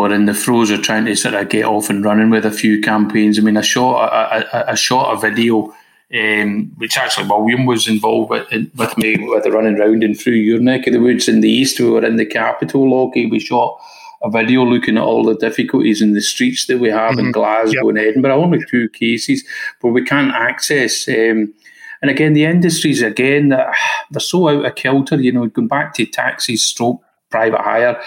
or 0.00 0.12
in 0.12 0.24
the 0.24 0.32
throes 0.32 0.70
of 0.70 0.80
trying 0.80 1.04
to 1.04 1.14
sort 1.14 1.34
of 1.34 1.48
get 1.50 1.66
off 1.66 1.90
and 1.90 2.04
running 2.04 2.30
with 2.30 2.46
a 2.46 2.50
few 2.50 2.80
campaigns. 2.80 3.38
I 3.38 3.42
mean, 3.42 3.58
I 3.58 3.60
shot 3.60 4.08
a, 4.08 4.70
a, 4.70 4.72
a 4.72 4.76
shot 4.76 5.12
a 5.12 5.20
video, 5.20 5.74
um, 6.18 6.72
which 6.76 6.96
actually 6.96 7.28
William 7.28 7.66
was 7.66 7.86
involved 7.86 8.30
with, 8.30 8.48
with 8.76 8.96
me 8.96 9.16
with 9.28 9.44
the 9.44 9.50
running 9.50 9.76
round 9.76 10.02
and 10.02 10.18
through 10.18 10.34
your 10.34 10.58
neck 10.58 10.86
of 10.86 10.94
the 10.94 11.00
woods 11.00 11.28
in 11.28 11.42
the 11.42 11.50
east. 11.50 11.78
We 11.78 11.90
were 11.90 12.04
in 12.04 12.16
the 12.16 12.24
capital, 12.24 12.90
Lockie. 12.90 13.26
We 13.26 13.40
shot 13.40 13.78
a 14.22 14.30
video 14.30 14.64
looking 14.64 14.96
at 14.96 15.02
all 15.02 15.22
the 15.22 15.34
difficulties 15.34 16.00
in 16.00 16.14
the 16.14 16.22
streets 16.22 16.66
that 16.66 16.78
we 16.78 16.88
have 16.88 17.12
mm-hmm. 17.12 17.26
in 17.26 17.32
Glasgow 17.32 17.86
yep. 17.86 17.90
and 17.90 17.98
Edinburgh, 17.98 18.42
only 18.42 18.60
two 18.70 18.88
cases, 18.88 19.44
but 19.82 19.88
we 19.88 20.02
can't 20.02 20.32
access. 20.34 21.06
Um, 21.08 21.52
and 22.00 22.10
again, 22.10 22.32
the 22.32 22.46
industries 22.46 23.02
again 23.02 23.50
they're 23.50 24.20
so 24.20 24.48
out 24.48 24.64
of 24.64 24.74
kilter. 24.76 25.16
You 25.16 25.32
know, 25.32 25.46
going 25.46 25.68
back 25.68 25.92
to 25.94 26.06
taxis, 26.06 26.62
stroke 26.62 27.02
private 27.30 27.60
hire. 27.60 28.00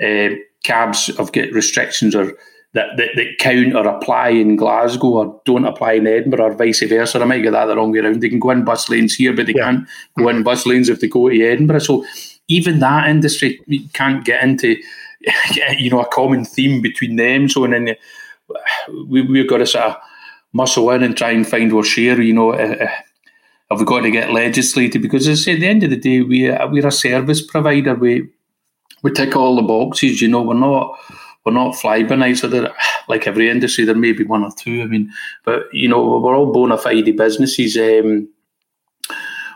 Uh, 0.00 0.34
cabs 0.66 1.06
have 1.16 1.32
got 1.32 1.50
restrictions 1.52 2.14
or 2.14 2.32
that, 2.74 2.96
that, 2.98 3.10
that 3.16 3.38
count 3.38 3.74
or 3.74 3.86
apply 3.86 4.28
in 4.28 4.56
Glasgow 4.56 5.08
or 5.08 5.40
don't 5.46 5.64
apply 5.64 5.92
in 5.92 6.06
Edinburgh 6.06 6.44
or 6.44 6.54
vice 6.54 6.82
versa. 6.82 7.18
I 7.18 7.24
might 7.24 7.40
get 7.40 7.52
that 7.52 7.66
the 7.66 7.76
wrong 7.76 7.90
way 7.90 8.00
around. 8.00 8.20
They 8.20 8.28
can 8.28 8.38
go 8.38 8.50
in 8.50 8.64
bus 8.64 8.90
lanes 8.90 9.14
here, 9.14 9.32
but 9.32 9.46
they 9.46 9.54
yeah. 9.54 9.64
can't 9.64 9.88
go 10.18 10.28
in 10.28 10.42
bus 10.42 10.66
lanes 10.66 10.88
if 10.88 11.00
they 11.00 11.08
go 11.08 11.28
to 11.30 11.42
Edinburgh. 11.42 11.78
So 11.78 12.04
even 12.48 12.80
that 12.80 13.08
industry 13.08 13.60
can't 13.94 14.24
get 14.24 14.42
into 14.42 14.76
you 15.78 15.90
know 15.90 16.02
a 16.02 16.08
common 16.08 16.44
theme 16.44 16.82
between 16.82 17.16
them. 17.16 17.48
So 17.48 17.64
and 17.64 17.72
then 17.72 17.96
uh, 18.54 18.92
we 19.06 19.22
we've 19.22 19.48
got 19.48 19.58
to 19.58 19.66
sort 19.66 19.84
of 19.84 19.96
muscle 20.52 20.90
in 20.90 21.02
and 21.02 21.16
try 21.16 21.30
and 21.30 21.48
find 21.48 21.72
our 21.72 21.84
share. 21.84 22.20
You 22.20 22.34
know. 22.34 22.52
Uh, 22.52 22.76
uh, 22.80 22.88
have 23.68 23.80
we 23.80 23.84
got 23.84 24.02
to 24.02 24.12
get 24.12 24.30
legislated? 24.30 25.02
Because 25.02 25.26
as 25.26 25.40
I 25.40 25.42
say, 25.42 25.52
at 25.54 25.60
the 25.60 25.66
end 25.66 25.82
of 25.82 25.90
the 25.90 25.96
day, 25.96 26.20
we 26.20 26.48
uh, 26.48 26.68
we're 26.68 26.86
a 26.86 26.92
service 26.92 27.44
provider. 27.44 27.96
We 27.96 28.28
we 29.02 29.12
tick 29.12 29.36
all 29.36 29.56
the 29.56 29.62
boxes. 29.62 30.20
You 30.20 30.28
know, 30.28 30.42
we're 30.42 30.54
not 30.54 30.98
we're 31.44 31.52
not 31.52 31.76
fly 31.76 32.02
by 32.02 32.16
night. 32.16 32.38
So 32.38 32.48
that, 32.48 32.74
like 33.08 33.26
every 33.26 33.48
industry, 33.48 33.84
there 33.84 33.94
may 33.94 34.12
be 34.12 34.24
one 34.24 34.44
or 34.44 34.52
two. 34.52 34.82
I 34.82 34.86
mean, 34.86 35.12
but 35.44 35.72
you 35.72 35.88
know, 35.88 36.18
we're 36.18 36.36
all 36.36 36.52
bona 36.52 36.76
fide 36.76 37.16
businesses 37.16 37.76
um, 37.76 38.28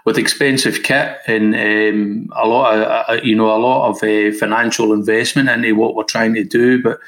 with 0.05 0.19
expensive 0.19 0.83
kit 0.83 1.19
and 1.27 1.55
um, 1.55 2.33
a 2.37 2.47
lot 2.47 2.75
of 2.75 2.83
uh, 2.83 3.05
uh, 3.09 3.21
you 3.23 3.35
know 3.35 3.55
a 3.55 3.59
lot 3.59 3.91
of 3.91 3.97
uh, 3.97 4.37
financial 4.39 4.93
investment 4.93 5.49
into 5.49 5.75
what 5.75 5.95
we're 5.95 6.05
trying 6.05 6.35
to 6.35 6.45
do. 6.45 6.83
But 6.83 7.01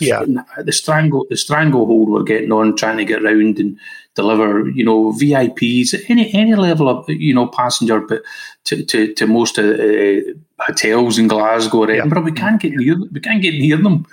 yeah, 0.00 0.24
the 0.58 0.72
strangle 0.72 1.26
the 1.28 1.36
stranglehold 1.36 2.08
we're 2.08 2.22
getting 2.22 2.52
on 2.52 2.76
trying 2.76 2.96
to 2.96 3.04
get 3.04 3.22
round 3.22 3.58
and 3.58 3.78
deliver, 4.14 4.68
you 4.70 4.84
know, 4.84 5.12
VIPs, 5.12 5.94
any 6.08 6.32
any 6.34 6.54
level 6.54 6.88
of 6.88 7.08
you 7.08 7.34
know 7.34 7.46
passenger, 7.46 8.00
but 8.00 8.22
to 8.64 8.84
to, 8.84 9.14
to 9.14 9.26
most 9.26 9.58
of 9.58 9.78
uh, 9.78 10.32
hotels 10.60 11.18
in 11.18 11.28
Glasgow 11.28 11.78
or 11.78 11.90
Edinburgh, 11.90 12.20
yeah. 12.20 12.24
we 12.24 12.32
can't 12.32 12.60
get 12.60 12.72
near 12.72 12.96
we 13.12 13.20
can't 13.20 13.42
get 13.42 13.54
near 13.54 13.76
them. 13.76 14.06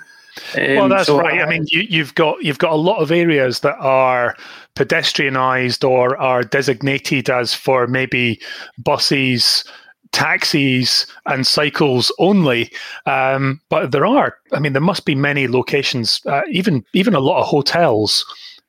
Um, 0.56 0.76
well, 0.76 0.88
that's 0.88 1.06
so 1.06 1.18
right. 1.18 1.40
I, 1.40 1.44
I 1.44 1.48
mean, 1.48 1.66
you, 1.70 2.02
have 2.02 2.14
got 2.14 2.42
you've 2.42 2.58
got 2.58 2.72
a 2.72 2.76
lot 2.76 2.98
of 2.98 3.10
areas 3.10 3.60
that 3.60 3.76
are 3.78 4.36
pedestrianised 4.76 5.88
or 5.88 6.16
are 6.18 6.42
designated 6.42 7.28
as 7.28 7.54
for 7.54 7.86
maybe 7.86 8.40
buses, 8.78 9.64
taxis, 10.12 11.06
and 11.26 11.46
cycles 11.46 12.12
only. 12.18 12.70
Um, 13.06 13.60
but 13.68 13.90
there 13.90 14.06
are, 14.06 14.36
I 14.52 14.60
mean, 14.60 14.74
there 14.74 14.82
must 14.82 15.04
be 15.04 15.14
many 15.14 15.48
locations, 15.48 16.20
uh, 16.26 16.42
even 16.50 16.84
even 16.92 17.14
a 17.14 17.20
lot 17.20 17.40
of 17.40 17.46
hotels 17.46 18.24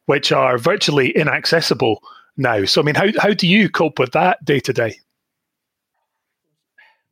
which 0.10 0.32
are 0.32 0.58
virtually 0.58 1.12
inaccessible 1.12 2.02
now. 2.36 2.66
So, 2.66 2.82
I 2.82 2.84
mean, 2.84 2.96
how, 2.96 3.10
how 3.20 3.32
do 3.32 3.48
you 3.48 3.70
cope 3.70 4.00
with 4.00 4.12
that 4.14 4.44
day 4.44 4.60
to 4.62 4.74
day? 4.74 4.96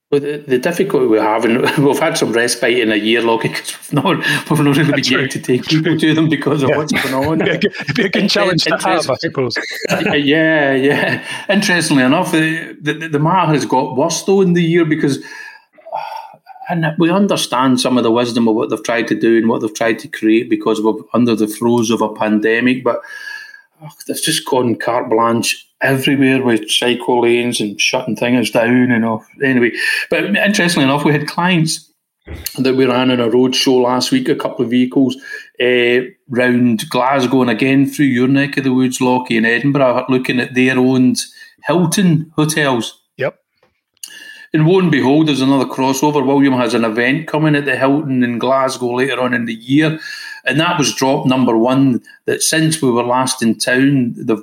Well, 0.10 0.22
the, 0.22 0.38
the, 0.38 0.58
difficulty 0.58 1.06
we 1.06 1.18
have, 1.18 1.44
and 1.44 1.62
we've 1.86 2.00
had 2.00 2.18
some 2.18 2.32
respite 2.32 2.80
in 2.80 2.94
a 2.94 2.96
year, 2.96 3.22
Lockie, 3.22 3.50
because 3.50 3.78
we've 3.78 4.02
not, 4.02 4.16
we've 4.50 4.60
not 4.64 4.78
really 4.78 5.02
been 5.02 5.20
able 5.20 5.28
to 5.28 5.40
take 5.40 5.66
people 5.66 5.98
to 5.98 6.14
them 6.14 6.30
because 6.30 6.64
of 6.64 6.70
yeah. 6.70 6.78
what's 6.78 6.94
going 6.94 7.14
on. 7.14 7.42
It'd 7.46 7.60
be 7.60 7.68
a, 7.68 7.94
be 7.94 8.06
a 8.06 8.10
good 8.10 8.30
challenge 8.30 8.64
to 8.64 8.78
have, 8.78 9.10
I 9.10 9.16
suppose. 9.16 9.56
yeah, 9.90 10.74
yeah. 10.74 11.28
Interestingly 11.50 12.04
enough, 12.04 12.32
the, 12.32 12.78
the, 12.80 13.10
the 13.10 13.20
matter 13.20 13.52
has 13.52 13.66
got 13.66 13.98
worse 13.98 14.24
though 14.24 14.40
in 14.40 14.54
the 14.54 14.64
year 14.64 14.86
because 14.86 15.22
and 16.70 16.86
we 16.98 17.10
understand 17.10 17.82
some 17.82 17.98
of 17.98 18.06
the 18.06 18.12
wisdom 18.12 18.48
of 18.48 18.56
what 18.56 18.70
they've 18.70 18.84
tried 18.84 19.10
to 19.10 19.20
do 19.20 19.38
and 19.38 19.50
what 19.50 19.60
they've 19.60 19.74
tried 19.74 20.00
to 20.00 20.08
create 20.08 20.50
because 20.50 20.82
we're 20.82 20.94
under 21.14 21.36
the 21.36 21.48
throes 21.48 21.92
of 21.92 22.02
a 22.02 22.14
pandemic. 22.14 22.82
But 22.82 23.02
they've 24.08 24.22
just 24.22 24.46
gone 24.46 24.76
carte 24.76 25.10
blanche 25.10 25.66
everywhere 25.82 26.44
with 26.44 26.70
cycle 26.70 27.22
lanes 27.22 27.62
and 27.62 27.80
shutting 27.80 28.16
things 28.16 28.50
down 28.52 28.92
and 28.92 29.06
off. 29.06 29.28
Anyway, 29.44 29.72
but 30.10 30.24
interestingly 30.24 30.84
enough, 30.84 31.06
we 31.06 31.12
had 31.12 31.28
clients 31.28 31.92
that 32.58 32.76
we 32.76 32.86
ran 32.86 33.12
on 33.12 33.20
a 33.20 33.30
road 33.30 33.56
show 33.56 33.76
last 33.76 34.12
week, 34.12 34.28
a 34.28 34.36
couple 34.36 34.66
of 34.66 34.72
vehicles 34.72 35.16
uh, 35.62 36.00
round 36.30 36.90
Glasgow 36.90 37.42
and 37.42 37.50
again 37.50 37.86
through 37.86 38.08
your 38.08 38.28
neck 38.28 38.58
of 38.58 38.64
the 38.64 38.74
woods, 38.74 39.00
Lockie, 39.00 39.38
in 39.38 39.46
Edinburgh, 39.46 40.06
looking 40.10 40.40
at 40.40 40.54
their 40.54 40.78
owned 40.78 41.20
Hilton 41.66 42.32
hotels 42.36 43.02
Yep. 43.18 43.40
and 44.54 44.68
lo 44.68 44.80
and 44.80 44.92
behold, 44.92 45.28
there's 45.28 45.42
another 45.42 45.66
crossover. 45.66 46.26
William 46.26 46.54
has 46.54 46.74
an 46.74 46.84
event 46.86 47.28
coming 47.28 47.56
at 47.56 47.66
the 47.66 47.76
Hilton 47.78 48.24
in 48.24 48.40
Glasgow 48.40 48.96
later 48.96 49.20
on 49.22 49.34
in 49.34 49.46
the 49.46 49.54
year. 49.56 50.00
And 50.48 50.60
that 50.60 50.78
was 50.78 50.96
drop 50.96 51.26
number 51.26 51.58
one. 51.58 52.02
That 52.26 52.42
since 52.42 52.82
we 52.82 52.90
were 52.90 53.04
last 53.04 53.44
in 53.44 53.58
town, 53.58 54.14
they've 54.18 54.42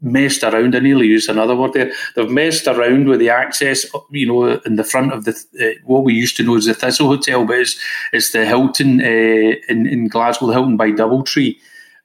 messed 0.00 0.42
around. 0.42 0.74
I 0.74 0.80
nearly 0.80 1.06
used 1.06 1.28
another 1.28 1.56
word 1.56 1.72
there. 1.72 1.92
They've 2.14 2.30
messed 2.30 2.66
around 2.66 3.08
with 3.08 3.20
the 3.20 3.30
access, 3.30 3.86
you 4.10 4.26
know, 4.26 4.60
in 4.66 4.76
the 4.76 4.84
front 4.84 5.12
of 5.12 5.24
the 5.24 5.32
uh, 5.60 5.80
what 5.84 6.04
we 6.04 6.14
used 6.14 6.36
to 6.36 6.42
know 6.42 6.56
as 6.56 6.66
the 6.66 6.74
Thistle 6.74 7.08
Hotel, 7.08 7.44
but 7.44 7.58
it's, 7.58 7.78
it's 8.12 8.32
the 8.32 8.44
Hilton 8.44 9.00
uh, 9.00 9.54
in, 9.68 9.86
in 9.86 10.08
Glasgow, 10.08 10.46
the 10.46 10.52
Hilton 10.52 10.76
by 10.76 10.90
Doubletree 10.90 11.56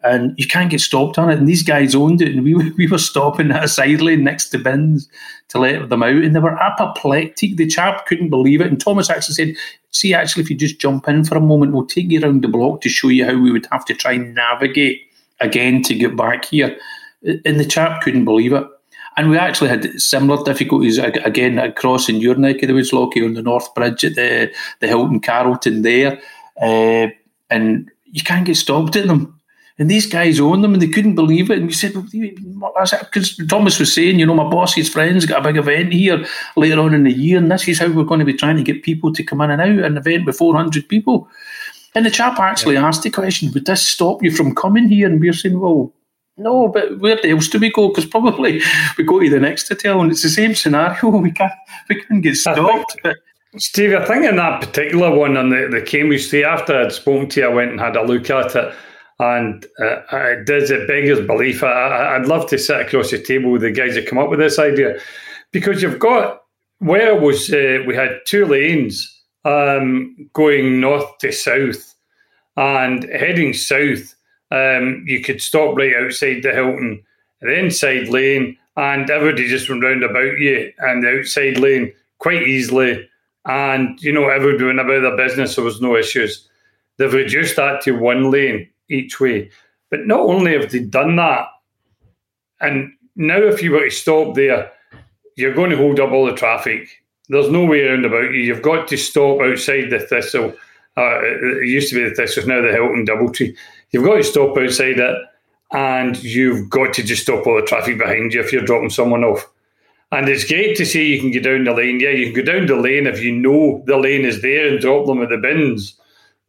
and 0.03 0.33
you 0.37 0.45
can't 0.47 0.69
get 0.69 0.81
stopped 0.81 1.17
on 1.17 1.29
it. 1.29 1.37
And 1.37 1.47
these 1.47 1.63
guys 1.63 1.95
owned 1.95 2.21
it, 2.21 2.33
and 2.33 2.43
we 2.43 2.55
we 2.77 2.87
were 2.87 2.97
stopping 2.97 3.51
at 3.51 3.63
a 3.63 3.67
side 3.67 4.01
lane 4.01 4.23
next 4.23 4.49
to 4.49 4.59
bins 4.59 5.09
to 5.49 5.59
let 5.59 5.89
them 5.89 6.03
out, 6.03 6.15
and 6.23 6.35
they 6.35 6.39
were 6.39 6.59
apoplectic. 6.61 7.57
The 7.57 7.67
chap 7.67 8.05
couldn't 8.05 8.29
believe 8.29 8.61
it, 8.61 8.67
and 8.67 8.79
Thomas 8.79 9.09
actually 9.09 9.35
said, 9.35 9.55
"See, 9.91 10.13
actually, 10.13 10.43
if 10.43 10.49
you 10.49 10.55
just 10.55 10.79
jump 10.79 11.07
in 11.07 11.23
for 11.23 11.37
a 11.37 11.41
moment, 11.41 11.73
we'll 11.73 11.85
take 11.85 12.11
you 12.11 12.21
around 12.21 12.43
the 12.43 12.47
block 12.47 12.81
to 12.81 12.89
show 12.89 13.09
you 13.09 13.25
how 13.25 13.37
we 13.37 13.51
would 13.51 13.67
have 13.71 13.85
to 13.85 13.93
try 13.93 14.13
and 14.13 14.35
navigate 14.35 15.01
again 15.39 15.81
to 15.83 15.95
get 15.95 16.15
back 16.15 16.45
here." 16.45 16.77
And 17.23 17.59
the 17.59 17.65
chap 17.65 18.01
couldn't 18.01 18.25
believe 18.25 18.53
it. 18.53 18.67
And 19.15 19.29
we 19.29 19.37
actually 19.37 19.69
had 19.69 20.01
similar 20.01 20.43
difficulties 20.43 20.97
again 20.97 21.59
across 21.59 22.09
in 22.09 22.15
your 22.15 22.35
neck 22.35 22.63
of 22.63 22.67
the 22.67 22.73
woods, 22.73 22.91
Lockie, 22.91 23.23
on 23.23 23.35
the 23.35 23.43
North 23.43 23.73
Bridge 23.75 24.03
at 24.03 24.15
the 24.15 24.51
the 24.81 24.87
Hilton 24.87 25.21
Carlton 25.21 25.83
there, 25.83 26.19
uh, 26.61 27.07
and 27.49 27.89
you 28.05 28.23
can't 28.23 28.45
get 28.45 28.57
stopped 28.57 28.95
at 28.95 29.07
them 29.07 29.39
and 29.79 29.89
these 29.89 30.05
guys 30.05 30.39
own 30.39 30.61
them 30.61 30.73
and 30.73 30.81
they 30.81 30.87
couldn't 30.87 31.15
believe 31.15 31.49
it. 31.49 31.57
And 31.57 31.67
we 31.67 31.73
said, 31.73 31.93
because 31.93 33.37
Thomas 33.47 33.79
was 33.79 33.93
saying, 33.93 34.19
you 34.19 34.25
know, 34.25 34.35
my 34.35 34.43
boss, 34.43 34.75
boss's 34.75 34.89
friends 34.89 35.25
got 35.25 35.41
a 35.41 35.43
big 35.43 35.57
event 35.57 35.93
here 35.93 36.25
later 36.55 36.79
on 36.79 36.93
in 36.93 37.03
the 37.03 37.11
year, 37.11 37.39
and 37.39 37.51
this 37.51 37.67
is 37.67 37.79
how 37.79 37.91
we're 37.91 38.03
going 38.03 38.19
to 38.19 38.25
be 38.25 38.33
trying 38.33 38.57
to 38.57 38.63
get 38.63 38.83
people 38.83 39.11
to 39.13 39.23
come 39.23 39.41
in 39.41 39.49
and 39.49 39.61
out, 39.61 39.85
an 39.85 39.97
event 39.97 40.25
with 40.25 40.37
400 40.37 40.87
people. 40.87 41.27
And 41.95 42.05
the 42.05 42.11
chap 42.11 42.39
actually 42.39 42.75
yeah. 42.75 42.85
asked 42.85 43.03
the 43.03 43.09
question, 43.09 43.51
would 43.53 43.65
this 43.65 43.87
stop 43.87 44.23
you 44.23 44.31
from 44.31 44.55
coming 44.55 44.89
here? 44.89 45.07
And 45.07 45.19
we 45.19 45.27
we're 45.27 45.33
saying, 45.33 45.59
well, 45.59 45.91
no, 46.37 46.67
but 46.67 46.99
where 46.99 47.23
else 47.25 47.47
do 47.47 47.59
we 47.59 47.71
go? 47.71 47.89
Because 47.89 48.05
probably 48.05 48.61
we 48.97 49.03
go 49.03 49.19
to 49.19 49.29
the 49.29 49.39
next 49.39 49.69
hotel 49.69 50.01
and 50.01 50.11
it's 50.11 50.23
the 50.23 50.29
same 50.29 50.55
scenario. 50.55 51.09
We 51.21 51.31
can't, 51.31 51.51
we 51.89 52.01
can't 52.01 52.23
get 52.23 52.37
stopped. 52.37 52.95
Steve, 53.57 53.93
I 53.93 54.05
think 54.05 54.25
in 54.25 54.37
that 54.37 54.61
particular 54.61 55.15
one 55.15 55.37
on 55.37 55.49
the, 55.49 55.67
the 55.69 55.81
Cambridge 55.81 56.25
Stay, 56.25 56.43
after 56.43 56.75
I'd 56.75 56.91
spoken 56.91 57.29
to 57.29 57.41
you, 57.41 57.47
I 57.47 57.53
went 57.53 57.71
and 57.71 57.79
had 57.79 57.95
a 57.95 58.03
look 58.03 58.27
at 58.31 58.55
it 58.55 58.73
and 59.23 59.65
uh, 59.79 60.01
it 60.11 60.45
does 60.45 60.69
it 60.69 60.87
beggars 60.87 61.25
belief. 61.25 61.63
I, 61.63 62.17
would 62.17 62.27
love 62.27 62.49
to 62.49 62.57
sit 62.57 62.81
across 62.81 63.11
the 63.11 63.21
table 63.21 63.51
with 63.51 63.61
the 63.61 63.71
guys 63.71 63.95
that 63.95 64.07
come 64.07 64.19
up 64.19 64.29
with 64.29 64.39
this 64.39 64.59
idea, 64.59 64.99
because 65.51 65.81
you've 65.81 65.99
got 65.99 66.41
where 66.79 67.15
was 67.15 67.51
uh, 67.53 67.83
we 67.87 67.95
had 67.95 68.19
two 68.25 68.45
lanes 68.45 69.09
um, 69.45 70.29
going 70.33 70.81
north 70.81 71.17
to 71.19 71.31
south, 71.31 71.95
and 72.57 73.05
heading 73.05 73.53
south, 73.53 74.13
um, 74.51 75.03
you 75.07 75.21
could 75.21 75.41
stop 75.41 75.77
right 75.77 75.95
outside 75.95 76.43
the 76.43 76.51
Hilton, 76.51 77.01
the 77.41 77.57
inside 77.57 78.09
lane, 78.09 78.57
and 78.75 79.09
everybody 79.09 79.47
just 79.47 79.69
went 79.69 79.83
round 79.83 80.03
about 80.03 80.37
you, 80.39 80.73
and 80.79 81.01
the 81.01 81.19
outside 81.19 81.57
lane 81.57 81.93
quite 82.17 82.43
easily, 82.43 83.07
and 83.45 84.01
you 84.01 84.11
know 84.11 84.27
everybody 84.27 84.65
went 84.65 84.79
about 84.81 85.01
their 85.01 85.15
business. 85.15 85.55
There 85.55 85.63
was 85.63 85.79
no 85.79 85.95
issues. 85.95 86.49
They've 86.97 87.13
reduced 87.13 87.55
that 87.55 87.81
to 87.83 87.93
one 87.93 88.29
lane 88.29 88.69
each 88.93 89.19
way. 89.19 89.49
But 89.89 90.07
not 90.07 90.21
only 90.21 90.53
have 90.53 90.71
they 90.71 90.79
done 90.79 91.15
that, 91.17 91.47
and 92.61 92.91
now 93.15 93.37
if 93.37 93.61
you 93.61 93.71
were 93.71 93.85
to 93.85 93.91
stop 93.91 94.35
there, 94.35 94.71
you're 95.35 95.53
going 95.53 95.71
to 95.71 95.77
hold 95.77 95.99
up 95.99 96.11
all 96.11 96.25
the 96.25 96.33
traffic. 96.33 96.87
There's 97.29 97.49
no 97.49 97.65
way 97.65 97.83
around 97.83 98.05
about 98.05 98.31
you. 98.31 98.41
You've 98.41 98.61
got 98.61 98.87
to 98.87 98.97
stop 98.97 99.41
outside 99.41 99.89
the 99.89 99.99
Thistle. 99.99 100.53
Uh, 100.95 101.19
it 101.21 101.67
used 101.67 101.89
to 101.89 101.95
be 101.95 102.07
the 102.07 102.15
Thistle, 102.15 102.47
now 102.47 102.61
the 102.61 102.71
Hilton 102.71 103.05
Doubletree. 103.05 103.55
You've 103.91 104.03
got 104.03 104.17
to 104.17 104.23
stop 104.23 104.57
outside 104.57 104.99
it, 104.99 105.17
and 105.71 106.21
you've 106.23 106.69
got 106.69 106.93
to 106.93 107.03
just 107.03 107.23
stop 107.23 107.47
all 107.47 107.55
the 107.55 107.65
traffic 107.65 107.97
behind 107.97 108.33
you 108.33 108.41
if 108.41 108.53
you're 108.53 108.61
dropping 108.61 108.91
someone 108.91 109.23
off. 109.23 109.49
And 110.11 110.29
it's 110.29 110.45
great 110.45 110.77
to 110.77 110.85
see 110.85 111.15
you 111.15 111.19
can 111.19 111.31
get 111.31 111.43
down 111.43 111.63
the 111.63 111.73
lane. 111.73 111.99
Yeah, 111.99 112.11
you 112.11 112.31
can 112.31 112.45
go 112.45 112.53
down 112.53 112.67
the 112.67 112.75
lane 112.75 113.07
if 113.07 113.19
you 113.19 113.31
know 113.31 113.83
the 113.87 113.97
lane 113.97 114.25
is 114.25 114.43
there 114.43 114.67
and 114.67 114.79
drop 114.79 115.07
them 115.07 115.23
at 115.23 115.29
the 115.29 115.37
bins. 115.37 115.99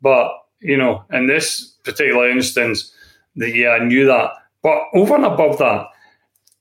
But, 0.03 0.31
you 0.61 0.77
know, 0.77 1.03
in 1.11 1.27
this 1.27 1.74
particular 1.85 2.29
instance, 2.29 2.93
that 3.37 3.55
yeah, 3.55 3.71
I 3.71 3.85
knew 3.85 4.07
that. 4.07 4.31
But 4.63 4.83
over 4.95 5.15
and 5.15 5.25
above 5.25 5.59
that, 5.59 5.87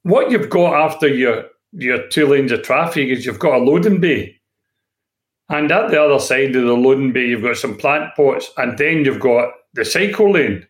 what 0.04 0.30
you've 0.32 0.50
got 0.50 0.74
after 0.74 1.08
your 1.08 1.46
your 1.72 2.08
two 2.08 2.28
lanes 2.28 2.52
of 2.52 2.62
traffic 2.62 3.10
is 3.10 3.26
you've 3.26 3.40
got 3.40 3.56
a 3.56 3.64
loading 3.64 4.00
bay. 4.00 4.40
And 5.50 5.72
at 5.72 5.92
the 5.92 6.02
other 6.02 6.20
side 6.20 6.56
of 6.56 6.66
the 6.66 6.74
loading 6.74 7.12
bay, 7.12 7.28
you've 7.28 7.44
got 7.44 7.58
some 7.58 7.78
plant 7.78 8.16
pots, 8.16 8.52
and 8.58 8.78
then 8.78 9.06
you've 9.06 9.20
got 9.20 9.50
the 9.74 9.84
cycle 9.84 10.32
lane. 10.32 10.68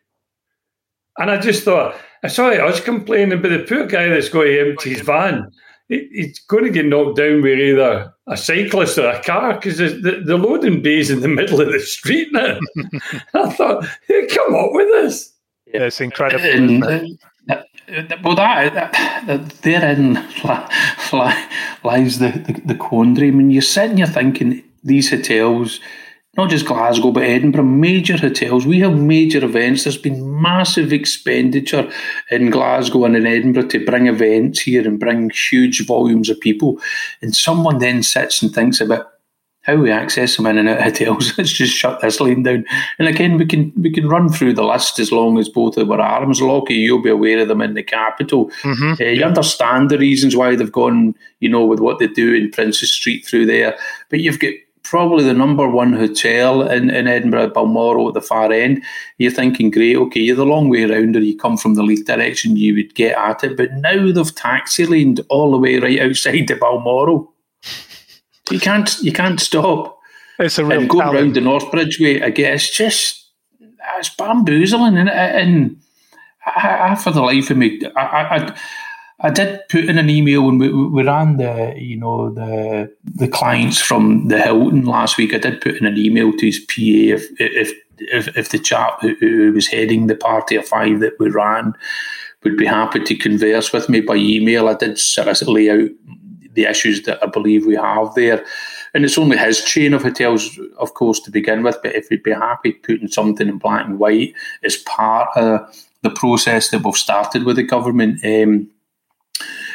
And 1.17 1.29
I 1.29 1.39
just 1.39 1.63
thought, 1.63 1.95
I 2.23 2.27
I 2.27 2.65
was 2.65 2.81
complaining 2.81 3.33
about 3.33 3.49
the 3.49 3.65
poor 3.67 3.85
guy 3.85 4.09
that's 4.09 4.29
got 4.29 4.43
to 4.43 4.69
empty 4.71 4.91
his 4.91 5.01
van. 5.01 5.51
He's 5.87 6.39
going 6.39 6.63
to 6.63 6.69
get 6.69 6.85
knocked 6.85 7.17
down 7.17 7.41
with 7.41 7.59
either 7.59 8.13
a 8.27 8.37
cyclist 8.37 8.97
or 8.97 9.09
a 9.09 9.21
car 9.23 9.55
because 9.55 9.77
the, 9.77 10.23
the 10.25 10.37
loading 10.37 10.81
bay's 10.81 11.09
in 11.09 11.21
the 11.21 11.27
middle 11.27 11.61
of 11.61 11.71
the 11.71 11.79
street 11.79 12.29
now. 12.31 12.59
I 13.33 13.49
thought, 13.51 13.85
hey, 14.07 14.27
come 14.27 14.55
up 14.55 14.69
with 14.71 14.87
this. 14.89 15.33
Yeah, 15.67 15.85
it's 15.85 16.01
incredible. 16.01 16.45
Um, 16.45 16.83
and, 16.83 17.19
uh, 17.49 17.55
uh 17.55 17.63
well, 18.23 18.39
uh, 18.39 18.69
that, 18.69 19.25
that 19.27 19.49
therein 19.61 20.13
lies 21.83 22.19
the, 22.19 22.29
the, 22.31 22.61
the 22.65 22.75
quandary. 22.75 23.27
I 23.27 23.31
mean, 23.31 23.51
you're 23.51 23.61
sitting 23.61 23.97
you're 23.97 24.07
thinking 24.07 24.63
these 24.83 25.09
hotels 25.09 25.79
not 26.35 26.49
just 26.49 26.65
Glasgow, 26.65 27.11
but 27.11 27.23
Edinburgh, 27.23 27.63
major 27.63 28.17
hotels. 28.17 28.65
We 28.65 28.79
have 28.79 28.97
major 28.97 29.43
events. 29.45 29.83
There's 29.83 29.97
been 29.97 30.41
massive 30.41 30.91
expenditure 30.91 31.91
in 32.31 32.49
Glasgow 32.49 33.05
and 33.05 33.15
in 33.15 33.27
Edinburgh 33.27 33.67
to 33.67 33.85
bring 33.85 34.07
events 34.07 34.61
here 34.61 34.87
and 34.87 34.99
bring 34.99 35.29
huge 35.29 35.85
volumes 35.85 36.29
of 36.29 36.39
people. 36.39 36.79
And 37.21 37.35
someone 37.35 37.77
then 37.77 38.01
sits 38.01 38.41
and 38.41 38.51
thinks 38.51 38.81
about 38.81 39.11
how 39.61 39.75
we 39.75 39.91
access 39.91 40.35
them 40.35 40.47
in 40.47 40.57
and 40.57 40.69
out 40.69 40.81
hotels. 40.81 41.33
Let's 41.37 41.51
just 41.51 41.73
shut 41.73 42.01
this 42.01 42.19
lane 42.19 42.43
down. 42.43 42.65
And 42.99 43.07
again, 43.07 43.37
we 43.37 43.45
can 43.45 43.71
we 43.77 43.91
can 43.91 44.09
run 44.09 44.29
through 44.29 44.53
the 44.53 44.63
list 44.63 44.99
as 44.99 45.11
long 45.11 45.37
as 45.37 45.47
both 45.47 45.77
of 45.77 45.89
our 45.89 46.01
arms 46.01 46.41
lock. 46.41 46.69
You'll 46.69 47.01
be 47.01 47.09
aware 47.09 47.39
of 47.39 47.47
them 47.47 47.61
in 47.61 47.73
the 47.73 47.83
capital. 47.83 48.49
Mm-hmm. 48.63 49.01
Uh, 49.01 49.05
you 49.05 49.23
understand 49.23 49.89
the 49.89 49.97
reasons 49.97 50.35
why 50.35 50.55
they've 50.55 50.71
gone, 50.71 51.15
you 51.39 51.47
know, 51.49 51.65
with 51.65 51.79
what 51.79 51.99
they 51.99 52.07
do 52.07 52.33
in 52.33 52.51
Princes 52.51 52.91
Street 52.91 53.25
through 53.25 53.45
there. 53.45 53.77
But 54.09 54.19
you've 54.19 54.39
got 54.39 54.53
probably 54.83 55.23
the 55.23 55.33
number 55.33 55.67
one 55.67 55.93
hotel 55.93 56.61
in, 56.69 56.89
in 56.89 57.07
Edinburgh, 57.07 57.49
Balmoral 57.49 58.09
at 58.09 58.13
the 58.13 58.21
far 58.21 58.51
end. 58.51 58.83
You're 59.17 59.31
thinking, 59.31 59.71
great, 59.71 59.95
okay, 59.95 60.19
you're 60.19 60.35
the 60.35 60.45
long 60.45 60.69
way 60.69 60.83
around, 60.83 61.15
or 61.15 61.21
you 61.21 61.37
come 61.37 61.57
from 61.57 61.75
the 61.75 61.83
Leith 61.83 62.05
direction, 62.05 62.57
you 62.57 62.75
would 62.75 62.93
get 62.95 63.17
at 63.17 63.43
it. 63.43 63.57
But 63.57 63.73
now 63.73 64.11
they've 64.11 64.35
taxi 64.35 64.85
laned 64.85 65.21
all 65.29 65.51
the 65.51 65.57
way 65.57 65.79
right 65.79 65.99
outside 65.99 66.47
the 66.47 66.55
Balmoral. 66.55 67.33
You 68.51 68.59
can't, 68.59 68.95
you 68.99 69.13
can't 69.13 69.39
stop. 69.39 69.99
It's 70.39 70.57
a 70.57 70.65
real 70.65 70.81
and 70.81 70.89
going 70.89 71.07
around 71.07 71.35
the 71.35 71.41
North 71.41 71.65
Bridgeway 71.65 72.21
again. 72.21 72.55
It's 72.55 72.75
just 72.75 73.29
it's 73.97 74.09
bamboozling, 74.09 74.97
and, 74.97 75.09
and 75.09 75.81
I, 76.45 76.91
I, 76.91 76.95
for 76.95 77.11
the 77.11 77.21
life 77.21 77.49
of 77.49 77.57
me, 77.57 77.81
I, 77.95 78.01
I 78.01 78.59
I 79.25 79.29
did 79.29 79.61
put 79.69 79.85
in 79.85 79.97
an 79.97 80.09
email 80.09 80.43
when 80.45 80.57
we, 80.57 80.69
we 80.69 81.03
ran 81.03 81.37
the 81.37 81.73
you 81.77 81.95
know 81.95 82.33
the 82.33 82.93
the 83.05 83.27
clients 83.27 83.79
from 83.79 84.27
the 84.27 84.39
Hilton 84.39 84.85
last 84.85 85.17
week. 85.17 85.33
I 85.33 85.37
did 85.37 85.61
put 85.61 85.75
in 85.75 85.85
an 85.85 85.97
email 85.97 86.33
to 86.33 86.45
his 86.45 86.59
PA 86.59 87.15
if 87.15 87.25
if 87.39 87.71
if, 87.97 88.37
if 88.37 88.49
the 88.49 88.59
chap 88.59 89.01
who, 89.01 89.15
who 89.19 89.53
was 89.53 89.67
heading 89.67 90.07
the 90.07 90.15
party 90.15 90.57
of 90.57 90.67
five 90.67 90.99
that 90.99 91.13
we 91.19 91.29
ran 91.29 91.73
would 92.43 92.57
be 92.57 92.65
happy 92.65 92.99
to 92.99 93.15
converse 93.15 93.71
with 93.71 93.87
me 93.87 94.01
by 94.01 94.15
email. 94.15 94.67
I 94.67 94.73
did 94.73 94.99
sort 94.99 95.29
of 95.29 95.47
lay 95.47 95.69
out 95.69 95.89
the 96.53 96.65
issues 96.65 97.03
that 97.03 97.23
I 97.23 97.27
believe 97.27 97.65
we 97.65 97.75
have 97.75 98.13
there. 98.15 98.45
And 98.93 99.05
it's 99.05 99.17
only 99.17 99.37
his 99.37 99.63
chain 99.63 99.93
of 99.93 100.03
hotels, 100.03 100.59
of 100.77 100.93
course, 100.93 101.19
to 101.21 101.31
begin 101.31 101.63
with. 101.63 101.77
But 101.81 101.95
if 101.95 102.09
he'd 102.09 102.21
be 102.21 102.31
happy 102.31 102.73
putting 102.73 103.07
something 103.07 103.47
in 103.47 103.57
black 103.57 103.85
and 103.85 103.97
white 103.97 104.33
as 104.63 104.77
part 104.77 105.29
of 105.35 105.61
the 106.01 106.11
process 106.11 106.69
that 106.69 106.83
we've 106.83 106.95
started 106.95 107.43
with 107.43 107.55
the 107.55 107.63
government, 107.63 108.23
um, 108.23 108.69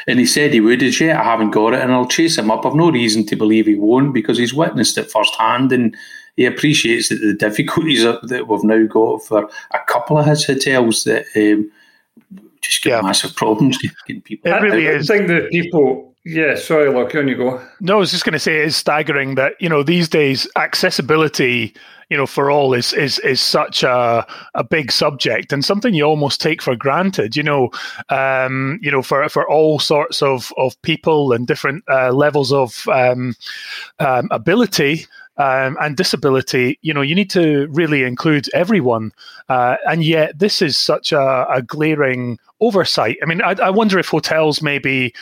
and 0.09 0.19
he 0.19 0.27
said 0.27 0.53
he 0.53 0.61
would. 0.61 0.83
As 0.83 0.99
yet, 1.00 1.19
I 1.19 1.23
haven't 1.23 1.50
got 1.50 1.75
it, 1.75 1.81
and 1.81 1.93
I'll 1.93 2.09
chase 2.09 2.38
him 2.38 2.50
up. 2.50 2.65
I've 2.65 2.75
no 2.75 2.91
reason 2.91 3.27
to 3.27 3.37
believe 3.37 3.67
he 3.67 3.75
won't 3.77 4.15
because 4.15 4.38
he's 4.38 4.55
witnessed 4.55 4.97
it 4.97 5.11
firsthand, 5.11 5.71
and 5.71 5.95
he 6.37 6.47
appreciates 6.47 7.11
that 7.11 7.21
the 7.21 7.35
difficulties 7.35 8.03
that 8.03 8.49
we've 8.49 8.65
now 8.65 8.87
got 8.87 9.23
for 9.23 9.49
a 9.73 9.79
couple 9.87 10.19
of 10.19 10.25
his 10.25 10.47
hotels 10.47 11.05
that 11.05 11.27
um, 11.37 11.71
just 12.62 12.83
get 12.83 12.91
yeah. 12.91 13.00
massive 13.03 13.37
problems 13.37 13.79
getting 14.07 14.23
people. 14.23 14.50
It 14.50 14.62
really 14.62 14.88
I, 14.88 14.93
is. 14.93 15.11
I 15.11 15.19
think 15.19 15.29
that 15.29 15.50
people 15.50 16.08
yeah, 16.28 16.56
sorry, 16.56 16.92
look, 16.92 17.14
on 17.14 17.26
you 17.26 17.37
go. 17.37 17.58
No, 17.80 17.94
I 17.94 17.99
was 18.00 18.11
just 18.11 18.26
going 18.26 18.35
to 18.35 18.38
say 18.38 18.58
it's 18.58 18.76
staggering 18.76 19.35
that 19.37 19.54
you 19.60 19.69
know 19.69 19.82
these 19.82 20.10
days 20.10 20.47
accessibility, 20.56 21.75
you 22.10 22.19
know, 22.19 22.26
for 22.26 22.50
all 22.50 22.75
is 22.75 22.93
is 22.93 23.19
is 23.21 23.41
such 23.41 23.82
a 23.82 24.26
a 24.54 24.62
big 24.62 24.93
subject 24.93 25.54
and 25.54 25.64
something 25.64 25.95
you 25.95 26.04
almost 26.04 26.38
take 26.38 26.60
for 26.60 26.76
granted. 26.76 27.34
You 27.34 27.45
know, 27.45 27.71
um, 28.10 28.78
you 28.82 28.91
know, 28.91 29.00
for 29.00 29.26
for 29.30 29.49
all 29.49 29.78
sorts 29.78 30.21
of 30.21 30.52
of 30.58 30.80
people 30.82 31.32
and 31.32 31.47
different 31.47 31.82
uh, 31.88 32.12
levels 32.12 32.52
of 32.52 32.86
um, 32.88 33.34
um, 33.99 34.28
ability 34.30 35.06
um, 35.39 35.77
and 35.81 35.97
disability, 35.97 36.79
you 36.83 36.93
know, 36.93 37.01
you 37.01 37.15
need 37.15 37.31
to 37.31 37.69
really 37.71 38.03
include 38.03 38.49
everyone. 38.53 39.13
Uh, 39.49 39.77
and 39.89 40.05
yet, 40.05 40.39
this 40.39 40.61
is 40.61 40.77
such 40.77 41.13
a, 41.13 41.47
a 41.49 41.63
glaring 41.63 42.39
oversight. 42.61 43.17
I 43.23 43.27
mean, 43.27 43.41
I, 43.43 43.53
I, 43.63 43.71
wonder 43.71 44.01
if 44.01 44.09
hotels 44.09 44.61
maybe 44.61 45.15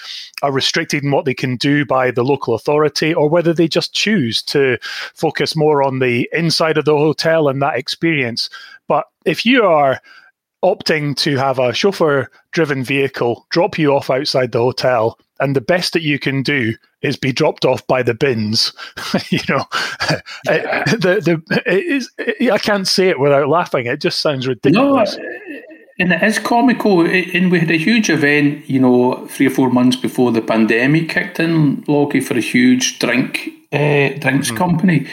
are 0.43 0.51
restricted 0.51 1.05
in 1.05 1.11
what 1.11 1.27
they 1.27 1.35
can 1.35 1.57
do 1.57 1.85
by 1.85 2.11
the 2.11 2.25
local 2.25 2.55
authority, 2.55 3.13
or 3.13 3.29
whether 3.29 3.53
they 3.53 3.69
just 3.69 3.93
choose 3.93 4.43
to 4.45 4.79
focus 5.15 5.55
more 5.55 5.83
on 5.83 5.99
the 5.99 6.29
inside 6.33 6.79
of 6.79 6.87
the 6.87 6.97
hotel 6.97 7.49
and 7.49 7.61
that 7.61 7.77
experience. 7.77 8.49
But 8.89 9.05
if 9.27 9.45
you 9.45 9.65
are 9.65 10.01
opting 10.65 11.15
to 11.17 11.37
have 11.37 11.59
a 11.59 11.75
chauffeur 11.75 12.31
driven 12.53 12.83
vehicle 12.83 13.47
drop 13.51 13.79
you 13.79 13.95
off 13.95 14.09
outside 14.09 14.53
the 14.53 14.59
hotel 14.59 15.19
and 15.41 15.55
the 15.55 15.61
best 15.61 15.93
that 15.93 16.03
you 16.03 16.19
can 16.19 16.43
do 16.43 16.75
is 17.03 17.17
be 17.17 17.33
dropped 17.33 17.65
off 17.65 17.87
by 17.87 18.03
the 18.03 18.15
bins. 18.15 18.73
you 19.31 19.41
know, 19.49 19.65
yeah. 20.47 20.85
the 20.91 21.43
the 21.47 21.63
it 21.67 21.85
is, 21.85 22.11
I 22.51 22.59
can't 22.59 22.89
say 22.89 23.09
it 23.09 23.21
without 23.21 23.49
laughing. 23.49 23.87
It 23.87 24.01
just 24.01 24.21
sounds 24.21 24.47
ridiculous. 24.47 25.17
No, 25.17 25.25
and 25.99 26.13
it 26.13 26.23
is 26.23 26.39
comical. 26.39 27.01
And 27.07 27.51
we 27.51 27.59
had 27.59 27.71
a 27.71 27.79
huge 27.79 28.11
event, 28.11 28.69
you 28.69 28.81
know, 28.81 29.27
three 29.29 29.47
or 29.47 29.51
four 29.51 29.71
months 29.71 29.97
before 29.97 30.31
the 30.33 30.43
pandemic 30.43 31.09
kicked 31.09 31.41
in, 31.41 31.85
Lockie, 31.87 32.21
for 32.21 32.35
a 32.35 32.41
huge 32.41 32.99
drink 32.99 33.51
uh, 33.73 34.11
drinks 34.19 34.51
mm. 34.51 34.57
company. 34.57 35.07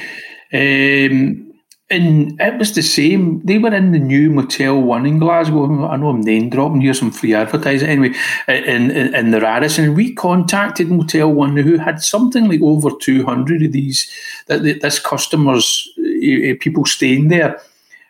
Um, 0.54 1.53
and 1.94 2.42
it 2.42 2.58
was 2.58 2.74
the 2.74 2.82
same. 2.82 3.42
They 3.46 3.60
were 3.60 3.74
in 3.74 3.92
the 3.92 4.00
new 4.00 4.30
Motel 4.30 4.82
One 4.82 5.06
in 5.06 5.20
Glasgow. 5.20 5.88
I 5.88 5.96
know 5.98 6.10
I'm 6.10 6.22
name 6.22 6.50
dropping 6.50 6.82
here, 6.82 6.94
some 6.94 7.12
free 7.12 7.34
advertising 7.34 7.88
anyway. 7.88 8.16
In, 8.48 8.92
in, 8.92 9.14
in 9.14 9.32
the 9.32 9.40
Radisson, 9.40 9.94
we 9.94 10.14
contacted 10.14 10.90
Motel 10.90 11.32
One, 11.32 11.56
who 11.56 11.78
had 11.78 12.02
something 12.02 12.50
like 12.50 12.62
over 12.62 12.90
two 13.00 13.24
hundred 13.24 13.62
of 13.64 13.72
these. 13.72 14.12
That 14.48 14.64
this 14.64 15.00
customers, 15.00 15.88
eh, 16.00 16.52
eh, 16.52 16.56
people 16.60 16.86
staying 16.86 17.28
there, 17.28 17.62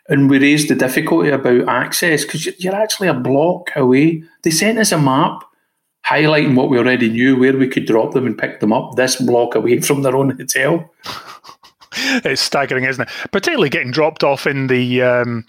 and 0.08 0.30
we 0.30 0.38
raised 0.38 0.68
the 0.68 0.74
difficulty 0.74 1.30
about 1.30 1.68
access 1.68 2.24
because 2.24 2.46
you're 2.58 2.74
actually 2.74 3.08
a 3.08 3.14
block 3.14 3.70
away. 3.76 4.22
They 4.42 4.50
sent 4.50 4.78
us 4.78 4.92
a 4.92 4.98
map 4.98 5.44
highlighting 6.08 6.54
what 6.54 6.68
we 6.68 6.78
already 6.78 7.08
knew, 7.08 7.38
where 7.38 7.56
we 7.56 7.68
could 7.68 7.86
drop 7.86 8.12
them 8.12 8.26
and 8.26 8.36
pick 8.36 8.60
them 8.60 8.72
up. 8.72 8.96
This 8.96 9.16
block 9.16 9.54
away 9.54 9.80
from 9.82 10.02
their 10.02 10.16
own 10.16 10.30
hotel. 10.30 10.90
it's 12.24 12.42
staggering, 12.42 12.84
isn't 12.84 13.08
it? 13.08 13.30
Particularly 13.30 13.70
getting 13.70 13.90
dropped 13.90 14.24
off 14.24 14.46
in 14.46 14.66
the. 14.66 15.02
Um, 15.02 15.46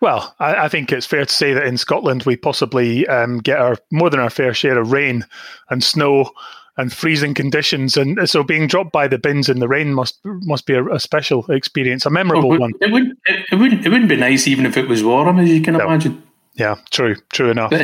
well, 0.00 0.34
I, 0.38 0.64
I, 0.64 0.68
think 0.68 0.92
it's 0.92 1.06
fair 1.06 1.24
to 1.24 1.32
say 1.32 1.52
that 1.54 1.64
in 1.64 1.78
Scotland 1.78 2.24
we 2.24 2.36
possibly 2.36 3.06
um, 3.06 3.38
get 3.38 3.58
our 3.58 3.76
more 3.90 4.10
than 4.10 4.20
our 4.20 4.30
fair 4.30 4.52
share 4.54 4.78
of 4.78 4.92
rain 4.92 5.24
and 5.70 5.82
snow 5.82 6.30
and 6.76 6.92
freezing 6.92 7.32
conditions, 7.32 7.96
and 7.96 8.28
so 8.28 8.42
being 8.42 8.66
dropped 8.66 8.92
by 8.92 9.08
the 9.08 9.18
bins 9.18 9.48
in 9.48 9.60
the 9.60 9.68
rain 9.68 9.94
must 9.94 10.18
must 10.24 10.66
be 10.66 10.74
a, 10.74 10.84
a 10.86 11.00
special 11.00 11.44
experience, 11.50 12.04
a 12.04 12.10
memorable 12.10 12.52
oh, 12.52 12.58
one. 12.58 12.72
It 12.80 12.92
would 12.92 13.12
it, 13.24 13.46
it 13.52 13.56
wouldn't 13.56 13.86
it 13.86 13.88
wouldn't 13.88 14.10
be 14.10 14.16
nice 14.16 14.46
even 14.46 14.66
if 14.66 14.76
it 14.76 14.88
was 14.88 15.02
warm, 15.02 15.38
as 15.38 15.48
you 15.48 15.62
can 15.62 15.74
no. 15.74 15.86
imagine. 15.86 16.22
Yeah, 16.54 16.76
true, 16.90 17.16
true 17.32 17.50
enough. 17.50 17.70
But, 17.70 17.82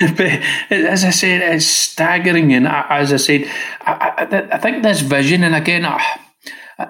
but, 0.16 0.40
as 0.70 1.04
I 1.04 1.10
said, 1.10 1.42
it's 1.42 1.66
staggering, 1.66 2.52
and 2.52 2.68
as 2.68 3.12
I 3.12 3.16
said, 3.16 3.50
I, 3.80 4.26
I, 4.30 4.54
I 4.54 4.58
think 4.58 4.82
this 4.82 5.00
vision, 5.00 5.44
and 5.44 5.54
again. 5.54 5.84
I, 5.84 6.02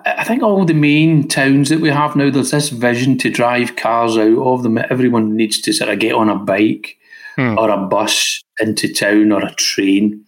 I 0.04 0.22
think 0.24 0.42
all 0.42 0.64
the 0.64 0.74
main 0.74 1.26
towns 1.26 1.68
that 1.70 1.80
we 1.80 1.88
have 1.88 2.14
now, 2.14 2.30
there's 2.30 2.52
this 2.52 2.68
vision 2.68 3.18
to 3.18 3.30
drive 3.30 3.74
cars 3.74 4.16
out 4.16 4.38
of 4.38 4.62
them. 4.62 4.78
Everyone 4.78 5.34
needs 5.34 5.60
to 5.62 5.72
sort 5.72 5.90
of 5.90 5.98
get 5.98 6.14
on 6.14 6.28
a 6.28 6.36
bike 6.36 6.96
hmm. 7.36 7.58
or 7.58 7.70
a 7.70 7.76
bus 7.76 8.42
into 8.60 8.92
town 8.92 9.32
or 9.32 9.44
a 9.44 9.54
train. 9.54 10.24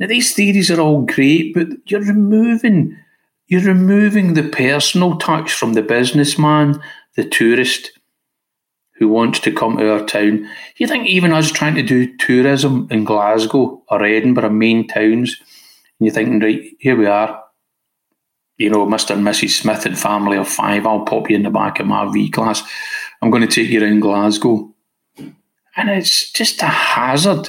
Now 0.00 0.08
these 0.08 0.34
theories 0.34 0.70
are 0.70 0.80
all 0.80 1.02
great, 1.02 1.54
but 1.54 1.68
you're 1.86 2.00
removing 2.00 2.96
you're 3.46 3.62
removing 3.62 4.34
the 4.34 4.42
personal 4.42 5.16
touch 5.16 5.54
from 5.54 5.72
the 5.72 5.80
businessman, 5.80 6.82
the 7.16 7.26
tourist 7.26 7.92
who 8.96 9.08
wants 9.08 9.40
to 9.40 9.52
come 9.52 9.78
to 9.78 9.90
our 9.90 10.04
town. 10.04 10.50
You 10.76 10.86
think 10.86 11.06
even 11.06 11.32
us 11.32 11.50
trying 11.50 11.74
to 11.76 11.82
do 11.82 12.14
tourism 12.18 12.88
in 12.90 13.04
Glasgow 13.04 13.82
or 13.88 14.04
Edinburgh, 14.04 14.50
main 14.50 14.86
towns, 14.86 15.40
and 15.98 16.06
you're 16.06 16.12
thinking, 16.12 16.40
right, 16.40 16.62
here 16.78 16.94
we 16.94 17.06
are 17.06 17.42
you 18.58 18.68
know, 18.68 18.86
Mr. 18.86 19.12
and 19.12 19.24
Mrs. 19.24 19.60
Smith 19.60 19.86
and 19.86 19.98
family 19.98 20.36
of 20.36 20.48
five, 20.48 20.84
I'll 20.84 21.04
pop 21.04 21.30
you 21.30 21.36
in 21.36 21.44
the 21.44 21.50
back 21.50 21.80
of 21.80 21.86
my 21.86 22.10
V 22.12 22.28
class. 22.28 22.62
I'm 23.22 23.30
going 23.30 23.46
to 23.46 23.48
take 23.48 23.70
you 23.70 23.82
around 23.82 24.00
Glasgow. 24.00 24.74
And 25.76 25.88
it's 25.88 26.32
just 26.32 26.60
a 26.62 26.66
hazard, 26.66 27.48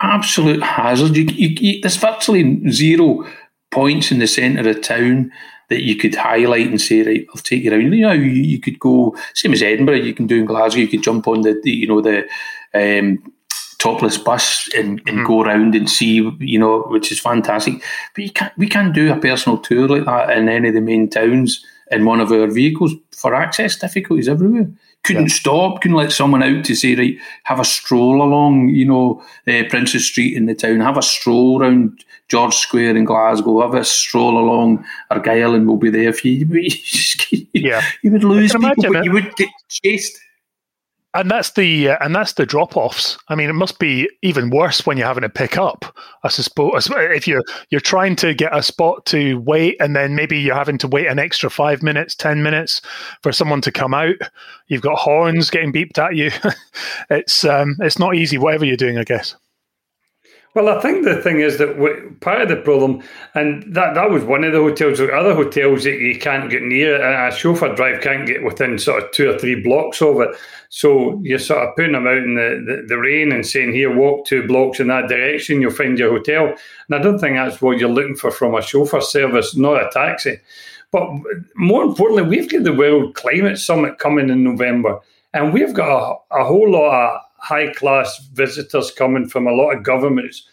absolute 0.00 0.62
hazard. 0.62 1.16
You, 1.16 1.24
you, 1.24 1.48
you, 1.48 1.80
there's 1.80 1.96
virtually 1.96 2.68
zero 2.70 3.24
points 3.70 4.10
in 4.10 4.18
the 4.18 4.26
centre 4.26 4.68
of 4.68 4.82
town 4.82 5.30
that 5.68 5.82
you 5.82 5.94
could 5.94 6.14
highlight 6.14 6.66
and 6.66 6.80
say, 6.80 7.02
right, 7.02 7.26
I'll 7.30 7.40
take 7.40 7.62
you 7.62 7.70
around. 7.70 7.92
You 7.92 8.02
know, 8.02 8.12
you, 8.12 8.30
you 8.30 8.60
could 8.60 8.80
go, 8.80 9.16
same 9.34 9.52
as 9.52 9.62
Edinburgh, 9.62 9.96
you 9.96 10.14
can 10.14 10.26
do 10.26 10.40
in 10.40 10.46
Glasgow, 10.46 10.80
you 10.80 10.88
could 10.88 11.02
jump 11.02 11.28
on 11.28 11.42
the, 11.42 11.60
the 11.62 11.70
you 11.70 11.86
know, 11.86 12.00
the 12.00 12.26
um, 12.74 13.32
topless 13.78 14.18
bus 14.18 14.68
and, 14.74 15.00
and 15.06 15.18
mm-hmm. 15.18 15.26
go 15.26 15.42
around 15.42 15.74
and 15.74 15.88
see, 15.88 16.28
you 16.40 16.58
know, 16.58 16.82
which 16.88 17.12
is 17.12 17.20
fantastic. 17.20 17.82
But 18.14 18.24
you 18.24 18.30
can't, 18.30 18.56
we 18.58 18.68
can't 18.68 18.94
do 18.94 19.12
a 19.12 19.16
personal 19.16 19.58
tour 19.58 19.88
like 19.88 20.04
that 20.04 20.36
in 20.36 20.48
any 20.48 20.68
of 20.68 20.74
the 20.74 20.80
main 20.80 21.08
towns 21.08 21.64
in 21.90 22.04
one 22.04 22.20
of 22.20 22.32
our 22.32 22.48
vehicles 22.48 22.92
for 23.12 23.34
access 23.34 23.76
difficulties 23.76 24.28
everywhere. 24.28 24.68
Couldn't 25.04 25.28
yeah. 25.28 25.34
stop, 25.34 25.80
couldn't 25.80 25.96
let 25.96 26.12
someone 26.12 26.42
out 26.42 26.64
to 26.64 26.74
say, 26.74 26.96
right, 26.96 27.16
have 27.44 27.60
a 27.60 27.64
stroll 27.64 28.20
along, 28.20 28.70
you 28.70 28.84
know, 28.84 29.22
uh, 29.46 29.62
Princes 29.70 30.06
Street 30.06 30.36
in 30.36 30.46
the 30.46 30.54
town, 30.54 30.80
have 30.80 30.98
a 30.98 31.02
stroll 31.02 31.62
around 31.62 32.04
George 32.28 32.54
Square 32.54 32.96
in 32.96 33.04
Glasgow, 33.04 33.62
have 33.62 33.74
a 33.74 33.84
stroll 33.84 34.38
along 34.38 34.84
Argyle 35.10 35.54
and 35.54 35.66
we'll 35.66 35.76
be 35.76 35.88
there 35.88 36.12
for 36.12 36.28
you. 36.28 36.46
you 37.30 37.46
yeah. 37.54 37.82
you 38.02 38.10
would 38.10 38.24
lose 38.24 38.52
people, 38.52 38.92
but 38.92 39.04
you 39.04 39.12
would 39.12 39.34
get 39.36 39.48
chased 39.68 40.18
and 41.14 41.30
that's 41.30 41.52
the 41.52 41.90
uh, 41.90 41.96
and 42.00 42.14
that's 42.14 42.34
the 42.34 42.44
drop 42.44 42.76
offs. 42.76 43.16
I 43.28 43.34
mean, 43.34 43.48
it 43.48 43.54
must 43.54 43.78
be 43.78 44.08
even 44.22 44.50
worse 44.50 44.86
when 44.86 44.96
you're 44.96 45.06
having 45.06 45.22
to 45.22 45.28
pick 45.28 45.56
up. 45.56 45.96
I 46.22 46.28
suppose 46.28 46.88
if 46.90 47.26
you're 47.26 47.42
you're 47.70 47.80
trying 47.80 48.14
to 48.16 48.34
get 48.34 48.56
a 48.56 48.62
spot 48.62 49.06
to 49.06 49.38
wait, 49.40 49.76
and 49.80 49.96
then 49.96 50.14
maybe 50.14 50.38
you're 50.38 50.54
having 50.54 50.78
to 50.78 50.88
wait 50.88 51.06
an 51.06 51.18
extra 51.18 51.50
five 51.50 51.82
minutes, 51.82 52.14
ten 52.14 52.42
minutes 52.42 52.82
for 53.22 53.32
someone 53.32 53.62
to 53.62 53.72
come 53.72 53.94
out. 53.94 54.16
You've 54.66 54.82
got 54.82 54.98
horns 54.98 55.50
getting 55.50 55.72
beeped 55.72 55.98
at 55.98 56.14
you. 56.14 56.30
it's 57.10 57.44
um, 57.44 57.76
it's 57.80 57.98
not 57.98 58.14
easy. 58.14 58.36
Whatever 58.36 58.66
you're 58.66 58.76
doing, 58.76 58.98
I 58.98 59.04
guess. 59.04 59.34
Well, 60.54 60.70
I 60.70 60.80
think 60.80 61.04
the 61.04 61.22
thing 61.22 61.40
is 61.40 61.58
that 61.58 62.20
part 62.20 62.42
of 62.42 62.48
the 62.48 62.56
problem, 62.56 63.02
and 63.34 63.62
that, 63.74 63.94
that 63.94 64.10
was 64.10 64.24
one 64.24 64.44
of 64.44 64.52
the 64.52 64.58
hotels, 64.58 64.98
other 64.98 65.34
hotels 65.34 65.84
that 65.84 66.00
you 66.00 66.18
can't 66.18 66.50
get 66.50 66.62
near, 66.62 67.00
a 67.00 67.30
chauffeur 67.30 67.74
drive 67.74 68.00
can't 68.00 68.26
get 68.26 68.42
within 68.42 68.78
sort 68.78 69.04
of 69.04 69.10
two 69.12 69.30
or 69.30 69.38
three 69.38 69.60
blocks 69.60 70.00
of 70.00 70.20
it. 70.20 70.30
So 70.70 71.20
you're 71.22 71.38
sort 71.38 71.68
of 71.68 71.76
putting 71.76 71.92
them 71.92 72.06
out 72.06 72.16
in 72.18 72.34
the, 72.34 72.64
the, 72.66 72.86
the 72.88 72.98
rain 72.98 73.30
and 73.30 73.46
saying, 73.46 73.72
here, 73.72 73.94
walk 73.94 74.26
two 74.26 74.46
blocks 74.46 74.80
in 74.80 74.88
that 74.88 75.08
direction, 75.08 75.60
you'll 75.60 75.70
find 75.70 75.98
your 75.98 76.10
hotel. 76.10 76.46
And 76.46 76.98
I 76.98 77.02
don't 77.02 77.18
think 77.18 77.36
that's 77.36 77.62
what 77.62 77.78
you're 77.78 77.88
looking 77.88 78.16
for 78.16 78.30
from 78.30 78.54
a 78.54 78.62
chauffeur 78.62 79.02
service, 79.02 79.54
not 79.54 79.82
a 79.82 79.90
taxi. 79.92 80.40
But 80.90 81.08
more 81.54 81.84
importantly, 81.84 82.22
we've 82.22 82.50
got 82.50 82.64
the 82.64 82.72
World 82.72 83.14
Climate 83.14 83.58
Summit 83.58 83.98
coming 83.98 84.30
in 84.30 84.42
November, 84.44 85.00
and 85.34 85.52
we've 85.52 85.74
got 85.74 85.88
a, 86.30 86.40
a 86.40 86.44
whole 86.44 86.70
lot 86.70 87.14
of 87.14 87.20
high 87.38 87.72
class 87.72 88.18
visitors 88.32 88.90
coming 88.90 89.28
from 89.28 89.46
a 89.46 89.52
lot 89.52 89.72
of 89.72 89.82
governments. 89.82 90.46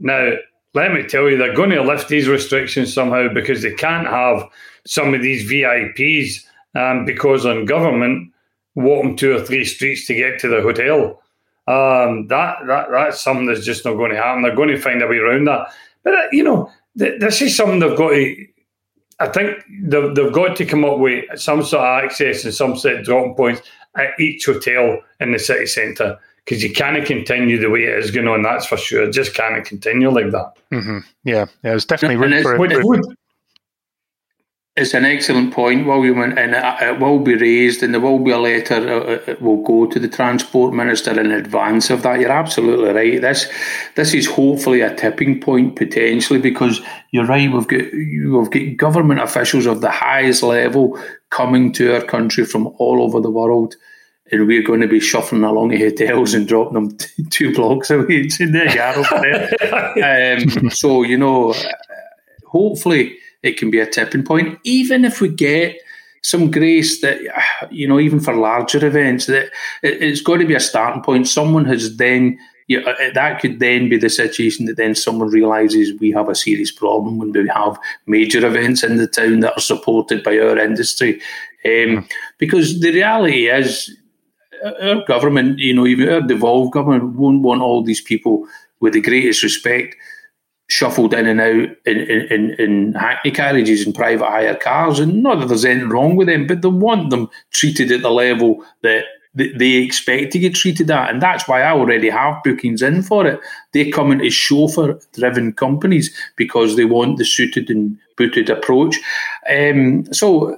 Now, 0.00 0.32
let 0.74 0.92
me 0.92 1.02
tell 1.04 1.28
you, 1.28 1.36
they're 1.36 1.54
going 1.54 1.70
to 1.70 1.82
lift 1.82 2.08
these 2.08 2.28
restrictions 2.28 2.92
somehow 2.92 3.32
because 3.32 3.62
they 3.62 3.72
can't 3.72 4.06
have 4.06 4.44
some 4.86 5.14
of 5.14 5.22
these 5.22 5.50
VIPs 5.50 6.44
um, 6.74 7.04
because 7.04 7.46
on 7.46 7.64
government 7.64 8.32
walking 8.74 9.16
two 9.16 9.34
or 9.34 9.40
three 9.40 9.64
streets 9.64 10.06
to 10.06 10.14
get 10.14 10.38
to 10.40 10.48
the 10.48 10.60
hotel. 10.60 11.22
Um, 11.66 12.28
that 12.28 12.58
that 12.66 12.88
that's 12.92 13.20
something 13.20 13.46
that's 13.46 13.64
just 13.64 13.84
not 13.84 13.94
going 13.94 14.12
to 14.12 14.16
happen. 14.16 14.42
They're 14.42 14.54
going 14.54 14.68
to 14.68 14.80
find 14.80 15.02
a 15.02 15.06
way 15.06 15.16
around 15.16 15.46
that. 15.46 15.72
But 16.04 16.14
uh, 16.14 16.26
you 16.30 16.44
know, 16.44 16.70
th- 16.96 17.20
this 17.20 17.42
is 17.42 17.56
something 17.56 17.80
they've 17.80 17.96
got 17.96 18.10
to. 18.10 18.46
I 19.18 19.28
think 19.28 19.64
they've, 19.82 20.14
they've 20.14 20.32
got 20.32 20.56
to 20.56 20.66
come 20.66 20.84
up 20.84 20.98
with 20.98 21.24
some 21.40 21.64
sort 21.64 21.84
of 21.84 22.04
access 22.04 22.44
and 22.44 22.54
some 22.54 22.76
set 22.76 22.96
of 22.96 23.04
dropping 23.06 23.34
points 23.34 23.62
at 23.96 24.18
each 24.20 24.46
hotel 24.46 25.00
in 25.20 25.32
the 25.32 25.38
city 25.38 25.66
centre 25.66 26.18
because 26.44 26.62
you 26.62 26.72
can't 26.72 27.04
continue 27.04 27.58
the 27.58 27.70
way 27.70 27.84
it 27.84 27.98
is 27.98 28.10
going 28.10 28.28
on. 28.28 28.42
That's 28.42 28.66
for 28.66 28.76
sure. 28.76 29.04
It 29.04 29.12
just 29.12 29.34
can't 29.34 29.64
continue 29.64 30.10
like 30.10 30.30
that. 30.30 30.52
Mm-hmm. 30.72 30.98
Yeah, 31.24 31.46
yeah, 31.64 31.74
it's 31.74 31.84
definitely 31.84 32.16
room 32.16 32.42
for 32.42 32.54
improvement. 32.54 33.18
It's 34.76 34.92
an 34.92 35.06
excellent 35.06 35.54
point, 35.54 35.86
William, 35.86 36.20
and 36.20 36.54
it 36.54 37.00
will 37.00 37.18
be 37.18 37.34
raised, 37.34 37.82
and 37.82 37.94
there 37.94 38.00
will 38.00 38.18
be 38.18 38.30
a 38.30 38.38
letter. 38.38 38.74
Uh, 38.74 39.30
it 39.30 39.40
will 39.40 39.62
go 39.62 39.86
to 39.86 39.98
the 39.98 40.06
transport 40.06 40.74
minister 40.74 41.18
in 41.18 41.30
advance 41.30 41.88
of 41.88 42.02
that. 42.02 42.20
You're 42.20 42.30
absolutely 42.30 42.90
right. 42.90 43.18
This, 43.18 43.50
this 43.94 44.12
is 44.12 44.26
hopefully 44.26 44.82
a 44.82 44.94
tipping 44.94 45.40
point 45.40 45.76
potentially, 45.76 46.38
because 46.38 46.82
you're 47.10 47.24
right. 47.24 47.50
We've 47.50 47.66
got 47.66 47.90
we've 47.90 48.50
got 48.50 48.76
government 48.76 49.20
officials 49.20 49.64
of 49.64 49.80
the 49.80 49.90
highest 49.90 50.42
level 50.42 51.02
coming 51.36 51.70
to 51.70 51.94
our 51.94 52.02
country 52.02 52.44
from 52.44 52.68
all 52.78 53.02
over 53.02 53.20
the 53.20 53.30
world, 53.30 53.76
and 54.32 54.46
we're 54.46 54.62
going 54.62 54.80
to 54.80 54.88
be 54.88 55.00
shuffling 55.00 55.44
along 55.44 55.76
hotels 55.76 56.32
and 56.34 56.48
dropping 56.48 56.74
them 56.74 56.96
t- 56.96 57.24
two 57.30 57.54
blocks 57.54 57.90
away. 57.90 58.06
It's 58.08 58.40
in 58.40 58.52
there, 58.52 60.38
um, 60.38 60.70
so 60.70 61.02
you 61.02 61.18
know, 61.18 61.54
hopefully 62.46 63.18
it 63.42 63.58
can 63.58 63.70
be 63.70 63.80
a 63.80 63.86
tipping 63.86 64.24
point. 64.24 64.58
Even 64.64 65.04
if 65.04 65.20
we 65.20 65.28
get 65.28 65.78
some 66.22 66.50
grace 66.50 67.00
that 67.02 67.20
you 67.70 67.86
know, 67.86 68.00
even 68.00 68.18
for 68.18 68.34
larger 68.34 68.84
events, 68.84 69.26
that 69.26 69.50
it's 69.82 70.22
got 70.22 70.38
to 70.38 70.46
be 70.46 70.54
a 70.54 70.60
starting 70.60 71.02
point. 71.02 71.28
Someone 71.28 71.66
has 71.66 71.96
then 71.98 72.38
you 72.68 72.80
know, 72.80 72.94
that 73.14 73.40
could 73.40 73.60
then 73.60 73.88
be 73.88 73.96
the 73.96 74.08
situation 74.08 74.66
that 74.66 74.76
then 74.76 74.94
someone 74.94 75.28
realizes 75.28 75.98
we 76.00 76.10
have 76.10 76.28
a 76.28 76.34
serious 76.34 76.72
problem 76.72 77.18
when 77.18 77.32
we 77.32 77.48
have 77.48 77.78
major 78.06 78.44
events 78.46 78.82
in 78.82 78.96
the 78.96 79.06
town 79.06 79.40
that 79.40 79.56
are 79.56 79.60
supported 79.60 80.22
by 80.22 80.38
our 80.38 80.58
industry. 80.58 81.14
Um, 81.64 81.70
mm. 81.70 82.10
Because 82.38 82.80
the 82.80 82.92
reality 82.92 83.48
is, 83.48 83.96
our 84.80 85.04
government, 85.04 85.58
you 85.58 85.74
know, 85.74 85.86
even 85.86 86.08
our 86.08 86.20
devolved 86.20 86.72
government, 86.72 87.14
won't 87.16 87.42
want 87.42 87.62
all 87.62 87.82
these 87.82 88.00
people 88.00 88.46
with 88.80 88.94
the 88.94 89.00
greatest 89.00 89.42
respect 89.42 89.96
shuffled 90.68 91.14
in 91.14 91.26
and 91.26 91.40
out 91.40 91.68
in, 91.84 91.98
in, 91.98 92.50
in 92.58 92.92
hackney 92.94 93.30
carriages 93.30 93.86
and 93.86 93.94
private 93.94 94.26
hire 94.26 94.56
cars. 94.56 94.98
And 94.98 95.22
not 95.22 95.38
that 95.38 95.46
there's 95.46 95.64
anything 95.64 95.90
wrong 95.90 96.16
with 96.16 96.26
them, 96.26 96.46
but 96.46 96.62
they 96.62 96.68
want 96.68 97.10
them 97.10 97.30
treated 97.52 97.92
at 97.92 98.02
the 98.02 98.10
level 98.10 98.64
that 98.82 99.04
they 99.36 99.74
expect 99.74 100.32
to 100.32 100.38
get 100.38 100.54
treated 100.54 100.86
that. 100.86 101.10
And 101.10 101.20
that's 101.20 101.46
why 101.46 101.62
I 101.62 101.72
already 101.72 102.08
have 102.08 102.42
bookings 102.42 102.82
in 102.82 103.02
for 103.02 103.26
it. 103.26 103.40
They 103.72 103.90
come 103.90 104.10
into 104.12 104.30
chauffeur 104.30 104.98
driven 105.12 105.52
companies 105.52 106.14
because 106.36 106.76
they 106.76 106.86
want 106.86 107.18
the 107.18 107.24
suited 107.24 107.70
and 107.70 107.98
booted 108.16 108.48
approach. 108.48 108.98
Um, 109.50 110.12
so 110.12 110.56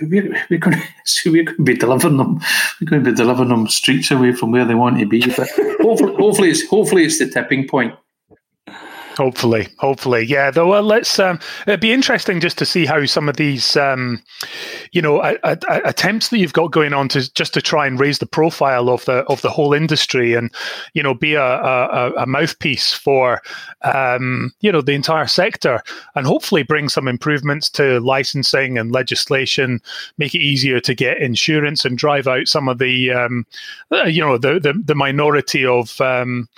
we're, 0.00 0.46
we're 0.50 0.58
going 0.58 0.76
to 0.76 0.82
to 1.04 1.62
be 1.62 1.74
delivering 1.74 2.16
them. 2.16 2.40
We're 2.80 2.90
going 2.90 3.04
to 3.04 3.10
be 3.10 3.16
delivering 3.16 3.48
them 3.48 3.68
streets 3.68 4.10
away 4.10 4.32
from 4.32 4.50
where 4.50 4.64
they 4.64 4.74
want 4.74 4.98
to 4.98 5.06
be. 5.06 5.20
But 5.20 5.48
hopefully, 5.80 6.14
hopefully, 6.16 6.50
it's 6.50 6.66
hopefully 6.66 7.04
it's 7.04 7.18
the 7.18 7.28
tipping 7.28 7.68
point. 7.68 7.94
Hopefully, 9.16 9.68
hopefully, 9.78 10.24
yeah. 10.24 10.50
Though, 10.50 10.80
let's. 10.80 11.18
Um, 11.18 11.38
it'd 11.66 11.80
be 11.80 11.92
interesting 11.92 12.40
just 12.40 12.56
to 12.58 12.64
see 12.64 12.86
how 12.86 13.04
some 13.04 13.28
of 13.28 13.36
these, 13.36 13.76
um, 13.76 14.22
you 14.92 15.02
know, 15.02 15.22
a, 15.22 15.36
a, 15.44 15.58
a 15.68 15.80
attempts 15.84 16.28
that 16.30 16.38
you've 16.38 16.54
got 16.54 16.72
going 16.72 16.94
on 16.94 17.08
to 17.08 17.32
just 17.34 17.52
to 17.54 17.60
try 17.60 17.86
and 17.86 18.00
raise 18.00 18.20
the 18.20 18.26
profile 18.26 18.88
of 18.88 19.04
the 19.04 19.24
of 19.24 19.42
the 19.42 19.50
whole 19.50 19.74
industry, 19.74 20.32
and 20.32 20.50
you 20.94 21.02
know, 21.02 21.12
be 21.12 21.34
a 21.34 22.24
mouthpiece 22.26 22.94
for, 22.94 23.42
um, 23.82 24.50
you 24.60 24.72
know, 24.72 24.80
the 24.80 24.92
entire 24.92 25.26
sector, 25.26 25.82
and 26.14 26.26
hopefully 26.26 26.62
bring 26.62 26.88
some 26.88 27.06
improvements 27.06 27.68
to 27.68 28.00
licensing 28.00 28.78
and 28.78 28.92
legislation, 28.92 29.80
make 30.16 30.34
it 30.34 30.40
easier 30.40 30.80
to 30.80 30.94
get 30.94 31.18
insurance, 31.18 31.84
and 31.84 31.98
drive 31.98 32.26
out 32.26 32.48
some 32.48 32.66
of 32.66 32.78
the, 32.78 33.10
um, 33.10 33.44
uh, 33.90 34.04
you 34.04 34.22
know, 34.22 34.38
the 34.38 34.58
the, 34.58 34.72
the 34.72 34.94
minority 34.94 35.66
of, 35.66 36.00
um, 36.00 36.48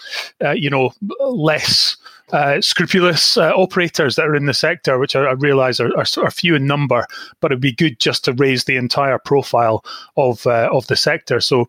uh, 0.44 0.52
you 0.52 0.70
know, 0.70 0.92
less 1.20 1.96
uh, 2.32 2.60
scrupulous 2.60 3.36
uh, 3.36 3.52
operators 3.54 4.16
that 4.16 4.26
are 4.26 4.34
in 4.34 4.46
the 4.46 4.54
sector, 4.54 4.98
which 4.98 5.14
I, 5.14 5.24
I 5.24 5.32
realise 5.32 5.80
are, 5.80 5.90
are, 5.96 6.06
are, 6.22 6.30
few 6.30 6.54
in 6.54 6.66
number, 6.66 7.06
but 7.40 7.52
it'd 7.52 7.60
be 7.60 7.72
good 7.72 7.98
just 8.00 8.24
to 8.24 8.32
raise 8.32 8.64
the 8.64 8.76
entire 8.76 9.18
profile 9.18 9.84
of 10.16 10.46
uh, 10.46 10.68
of 10.72 10.86
the 10.86 10.96
sector. 10.96 11.40
So 11.40 11.68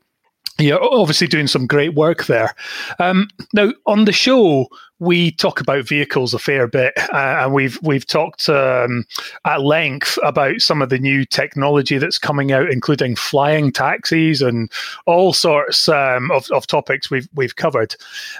yeah, 0.57 0.75
obviously 0.75 1.27
doing 1.27 1.47
some 1.47 1.67
great 1.67 1.95
work 1.95 2.25
there. 2.25 2.55
Um, 2.99 3.27
now 3.53 3.73
on 3.85 4.05
the 4.05 4.13
show, 4.13 4.67
we 4.99 5.31
talk 5.31 5.59
about 5.59 5.87
vehicles 5.87 6.33
a 6.33 6.39
fair 6.39 6.67
bit, 6.67 6.93
uh, 7.11 7.39
and 7.41 7.53
we've 7.53 7.77
we've 7.81 8.07
talked 8.07 8.47
um, 8.47 9.05
at 9.43 9.61
length 9.61 10.17
about 10.23 10.61
some 10.61 10.81
of 10.81 10.89
the 10.89 10.99
new 10.99 11.25
technology 11.25 11.97
that's 11.97 12.17
coming 12.17 12.53
out, 12.53 12.69
including 12.69 13.15
flying 13.15 13.73
taxis 13.73 14.41
and 14.41 14.71
all 15.05 15.33
sorts 15.33 15.89
um, 15.89 16.31
of, 16.31 16.49
of 16.51 16.65
topics 16.65 17.11
we've 17.11 17.27
we've 17.35 17.57
covered. 17.57 17.95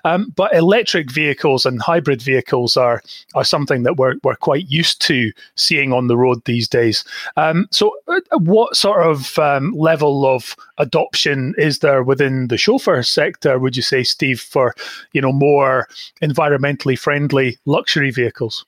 Um, 0.06 0.32
but 0.36 0.54
electric 0.56 1.12
vehicles 1.12 1.66
and 1.66 1.82
hybrid 1.82 2.22
vehicles 2.22 2.78
are 2.78 3.02
are 3.34 3.44
something 3.44 3.84
that 3.84 3.98
we're 3.98 4.16
we're 4.24 4.36
quite 4.36 4.70
used 4.70 5.02
to 5.04 5.34
seeing 5.56 5.92
on 5.92 6.08
the 6.08 6.18
road 6.18 6.42
these 6.46 6.70
days. 6.70 7.04
Um, 7.36 7.68
so, 7.72 7.92
uh, 8.08 8.22
what 8.38 8.78
sort 8.78 9.06
of 9.06 9.38
um, 9.40 9.74
level 9.74 10.26
of 10.26 10.56
adoption 10.78 11.54
is 11.58 11.80
there 11.80 12.02
within 12.02 12.48
the 12.48 12.58
chauffeur 12.58 13.04
sector? 13.04 13.60
Would 13.60 13.76
you 13.76 13.84
say, 13.84 14.04
Steve, 14.04 14.40
for 14.40 14.74
you 15.12 15.20
know 15.20 15.34
more 15.34 15.90
environmental 16.22 16.45
environmentally 16.46 16.98
friendly 16.98 17.58
luxury 17.66 18.12
vehicles? 18.12 18.66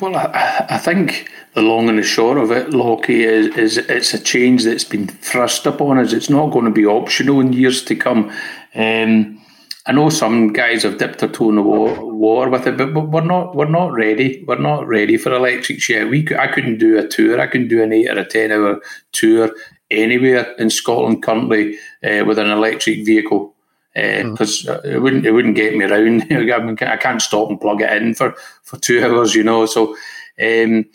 Well, 0.00 0.16
I, 0.16 0.66
I, 0.68 0.78
think 0.78 1.30
the 1.54 1.62
long 1.62 1.88
and 1.88 1.98
the 1.98 2.02
short 2.02 2.36
of 2.36 2.50
it, 2.50 2.70
Lockie, 2.70 3.24
is, 3.24 3.56
is 3.56 3.78
it's 3.78 4.12
a 4.12 4.22
change 4.22 4.64
that's 4.64 4.84
been 4.84 5.06
thrust 5.06 5.64
upon 5.64 5.98
us. 5.98 6.12
It's 6.12 6.28
not 6.28 6.50
going 6.50 6.66
to 6.66 6.70
be 6.70 6.84
optional 6.84 7.40
in 7.40 7.54
years 7.54 7.82
to 7.84 7.96
come. 7.96 8.30
Um, 8.74 9.40
I 9.86 9.92
know 9.92 10.10
some 10.10 10.52
guys 10.52 10.82
have 10.82 10.98
dipped 10.98 11.20
their 11.20 11.28
toe 11.28 11.48
in 11.48 11.56
the 11.56 11.62
water 11.62 12.50
with 12.50 12.66
it, 12.66 12.76
but, 12.76 12.92
but 12.92 13.08
we're 13.08 13.24
not 13.24 13.56
we're 13.56 13.68
not 13.68 13.92
ready. 13.92 14.44
We're 14.46 14.58
not 14.58 14.86
ready 14.86 15.16
for 15.16 15.32
electrics 15.32 15.88
yet. 15.88 16.08
We 16.08 16.28
I 16.38 16.48
couldn't 16.48 16.78
do 16.78 16.98
a 16.98 17.08
tour. 17.08 17.40
I 17.40 17.46
couldn't 17.46 17.68
do 17.68 17.82
an 17.82 17.92
eight 17.92 18.10
or 18.10 18.18
a 18.18 18.24
ten 18.24 18.52
hour 18.52 18.80
tour 19.12 19.50
anywhere 19.90 20.52
in 20.58 20.68
Scotland 20.68 21.22
currently 21.22 21.78
uh, 22.04 22.24
with 22.26 22.38
an 22.38 22.50
electric 22.50 23.06
vehicle 23.06 23.51
because 23.94 24.66
uh, 24.66 24.80
mm. 24.80 24.84
it 24.84 24.98
wouldn't 25.00 25.26
it 25.26 25.32
wouldn't 25.32 25.56
get 25.56 25.76
me 25.76 25.84
around. 25.84 26.22
I, 26.32 26.58
mean, 26.58 26.76
I 26.80 26.96
can't 26.96 27.22
stop 27.22 27.50
and 27.50 27.60
plug 27.60 27.82
it 27.82 28.02
in 28.02 28.14
for, 28.14 28.34
for 28.62 28.78
two 28.78 29.04
hours, 29.04 29.34
you 29.34 29.44
know. 29.44 29.66
So 29.66 29.96
um, 30.40 30.86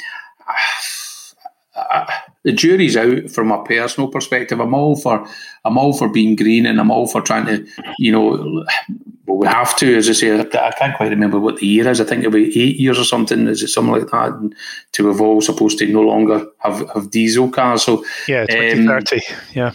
I, 1.75 2.12
the 2.43 2.53
jury's 2.53 2.95
out 2.95 3.29
from 3.29 3.51
a 3.51 3.63
personal 3.63 4.10
perspective. 4.10 4.60
I'm 4.60 4.73
all 4.73 4.95
for 4.95 5.27
I'm 5.65 5.77
all 5.77 5.91
for 5.91 6.07
being 6.07 6.36
green, 6.36 6.65
and 6.65 6.79
I'm 6.79 6.91
all 6.91 7.07
for 7.07 7.21
trying 7.21 7.45
to, 7.45 7.67
you 7.99 8.12
know, 8.12 8.65
well, 9.25 9.38
we 9.38 9.47
have 9.47 9.75
to, 9.77 9.97
as 9.97 10.10
I 10.10 10.13
say, 10.13 10.39
I 10.39 10.71
can't 10.71 10.95
quite 10.95 11.10
remember 11.10 11.39
what 11.39 11.57
the 11.57 11.67
year 11.67 11.88
is. 11.89 11.99
I 11.99 12.05
think 12.05 12.21
it'll 12.21 12.31
be 12.31 12.60
eight 12.60 12.77
years 12.77 12.97
or 12.97 13.03
something. 13.03 13.47
Is 13.47 13.62
it 13.62 13.67
something 13.67 13.93
like 13.93 14.10
that? 14.12 14.33
And 14.33 14.55
to 14.93 15.10
evolve, 15.10 15.43
supposed 15.43 15.77
to 15.79 15.91
no 15.91 16.01
longer 16.01 16.47
have, 16.60 16.89
have 16.91 17.12
diesel 17.12 17.49
cars. 17.49 17.83
So 17.83 18.05
yeah, 18.27 18.45
twenty 18.45 18.88
thirty. 18.88 19.17
Um, 19.17 19.36
yeah, 19.53 19.71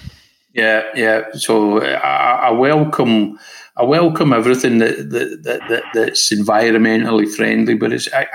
yeah, 0.55 0.83
yeah. 0.95 1.33
So 1.33 1.83
I, 1.83 2.49
I, 2.49 2.51
welcome. 2.51 3.39
I 3.77 3.85
welcome 3.85 4.35
everything 4.35 4.79
that, 4.79 5.11
that, 5.11 5.43
that, 5.45 5.69
that 5.69 5.83
that's 5.95 6.33
environmentally 6.33 7.33
friendly, 7.35 7.75
but 7.75 7.93
it's 7.93 8.13
I, 8.13 8.27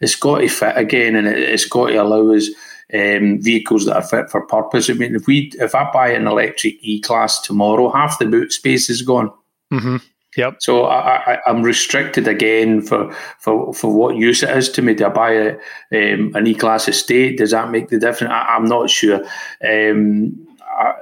it's 0.00 0.14
got 0.14 0.38
to 0.38 0.48
fit 0.48 0.76
again, 0.76 1.16
and 1.16 1.26
it, 1.26 1.48
has 1.48 1.64
got 1.64 1.88
to 1.88 1.96
allow 1.96 2.32
us 2.32 2.48
um, 2.94 3.40
vehicles 3.40 3.86
that 3.86 3.96
are 3.96 4.02
fit 4.02 4.30
for 4.30 4.46
purpose. 4.46 4.88
I 4.88 4.94
mean, 4.94 5.14
if 5.14 5.26
we 5.26 5.52
if 5.58 5.74
I 5.74 5.90
buy 5.92 6.10
an 6.10 6.26
electric 6.26 6.76
E 6.80 7.00
class 7.00 7.40
tomorrow, 7.40 7.90
half 7.90 8.18
the 8.18 8.26
boot 8.26 8.52
space 8.52 8.88
is 8.88 9.02
gone. 9.02 9.30
Mm-hmm. 9.72 9.96
Yep. 10.36 10.56
So 10.60 10.84
I, 10.84 11.38
am 11.46 11.62
restricted 11.62 12.28
again 12.28 12.82
for, 12.82 13.12
for 13.40 13.74
for 13.74 13.92
what 13.92 14.16
use 14.16 14.44
it 14.44 14.56
is 14.56 14.68
to 14.70 14.82
me. 14.82 14.94
Do 14.94 15.06
I 15.06 15.08
buy 15.08 15.30
a, 15.32 15.52
um, 15.92 16.32
an 16.36 16.46
E 16.46 16.54
class 16.54 16.86
estate? 16.86 17.38
Does 17.38 17.50
that 17.50 17.70
make 17.70 17.88
the 17.88 17.98
difference? 17.98 18.32
I, 18.32 18.56
am 18.56 18.66
not 18.66 18.90
sure. 18.90 19.24
Um, 19.68 20.46
I, 20.62 20.94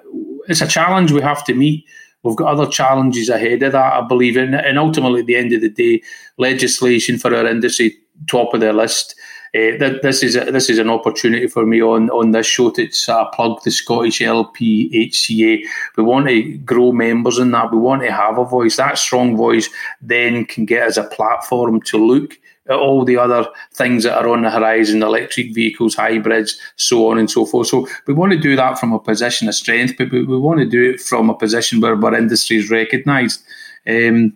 it's 0.49 0.61
a 0.61 0.67
challenge 0.67 1.13
we 1.13 1.23
have 1.23 1.45
to 1.45 1.55
meet. 1.55 1.85
We've 2.23 2.37
got 2.37 2.49
other 2.49 2.67
challenges 2.67 3.29
ahead 3.29 3.63
of 3.63 3.73
that, 3.73 3.93
I 3.93 4.01
believe, 4.07 4.37
and, 4.37 4.55
and 4.55 4.79
ultimately, 4.79 5.21
at 5.21 5.27
the 5.27 5.37
end 5.37 5.53
of 5.53 5.61
the 5.61 5.69
day, 5.69 6.03
legislation 6.37 7.19
for 7.19 7.35
our 7.35 7.47
industry 7.47 7.97
top 8.27 8.55
of 8.55 8.61
the 8.61 8.73
list. 8.73 9.15
Uh, 9.55 9.79
this 10.03 10.23
is 10.23 10.37
a, 10.37 10.45
this 10.53 10.69
is 10.69 10.79
an 10.79 10.91
opportunity 10.91 11.47
for 11.47 11.65
me 11.65 11.81
on, 11.81 12.11
on 12.11 12.33
this 12.33 12.47
show 12.47 12.71
to 12.71 12.89
uh, 13.09 13.25
plug 13.31 13.63
the 13.63 13.71
Scottish 13.71 14.21
LPHCA. 14.21 15.61
We 15.97 16.03
want 16.03 16.29
to 16.29 16.59
grow 16.59 16.93
members 16.93 17.39
in 17.39 17.53
that. 17.53 17.73
We 17.73 17.79
want 17.79 18.03
to 18.03 18.13
have 18.13 18.37
a 18.37 18.45
voice. 18.45 18.77
That 18.77 18.99
strong 18.99 19.37
voice 19.37 19.71
then 20.03 20.45
can 20.45 20.67
get 20.67 20.87
us 20.87 20.99
a 20.99 21.05
platform 21.05 21.81
to 21.83 21.97
look 21.97 22.39
all 22.77 23.05
the 23.05 23.17
other 23.17 23.47
things 23.73 24.05
that 24.05 24.17
are 24.19 24.29
on 24.29 24.43
the 24.43 24.51
horizon 24.51 25.03
electric 25.03 25.55
vehicles, 25.55 25.95
hybrids, 25.95 26.61
so 26.77 27.11
on 27.11 27.19
and 27.19 27.31
so 27.31 27.47
forth. 27.47 27.69
So 27.69 27.89
we 28.07 28.15
want 28.15 28.33
to 28.33 28.39
do 28.39 28.57
that 28.57 28.79
from 28.79 28.93
a 28.93 28.99
position 28.99 29.49
of 29.49 29.55
strength, 29.55 29.95
but 29.97 30.11
we, 30.11 30.25
want 30.25 30.61
to 30.61 30.67
do 30.67 30.91
it 30.91 31.01
from 31.01 31.31
a 31.31 31.35
position 31.35 31.81
where 31.81 31.95
our 31.95 32.15
industry 32.15 32.57
is 32.57 32.71
recognised. 32.71 33.43
Um, 33.87 34.35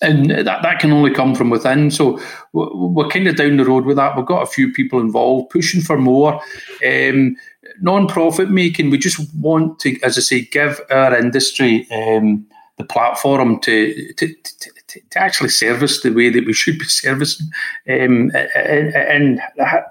and 0.00 0.30
that, 0.30 0.62
that 0.62 0.80
can 0.80 0.92
only 0.92 1.12
come 1.12 1.34
from 1.34 1.48
within. 1.48 1.90
So 1.90 2.20
we're 2.52 3.08
kind 3.08 3.28
of 3.28 3.36
down 3.36 3.56
the 3.56 3.64
road 3.64 3.84
with 3.84 3.96
that. 3.96 4.16
We've 4.16 4.26
got 4.26 4.42
a 4.42 4.50
few 4.50 4.72
people 4.72 4.98
involved 4.98 5.50
pushing 5.50 5.80
for 5.80 5.96
more. 5.96 6.40
Um, 6.84 7.36
non-profit 7.80 8.50
making, 8.50 8.90
we 8.90 8.98
just 8.98 9.32
want 9.34 9.78
to, 9.80 10.00
as 10.02 10.18
I 10.18 10.20
say, 10.20 10.40
give 10.42 10.80
our 10.90 11.16
industry 11.16 11.86
um, 11.92 12.46
the 12.78 12.84
platform 12.84 13.60
to, 13.60 14.12
to, 14.14 14.26
to, 14.34 14.70
to, 14.92 15.18
actually 15.18 15.48
service 15.48 16.02
the 16.02 16.10
way 16.10 16.28
that 16.30 16.46
we 16.46 16.52
should 16.52 16.78
be 16.78 16.84
servicing. 16.84 17.46
Um, 17.88 18.30
and, 18.54 19.40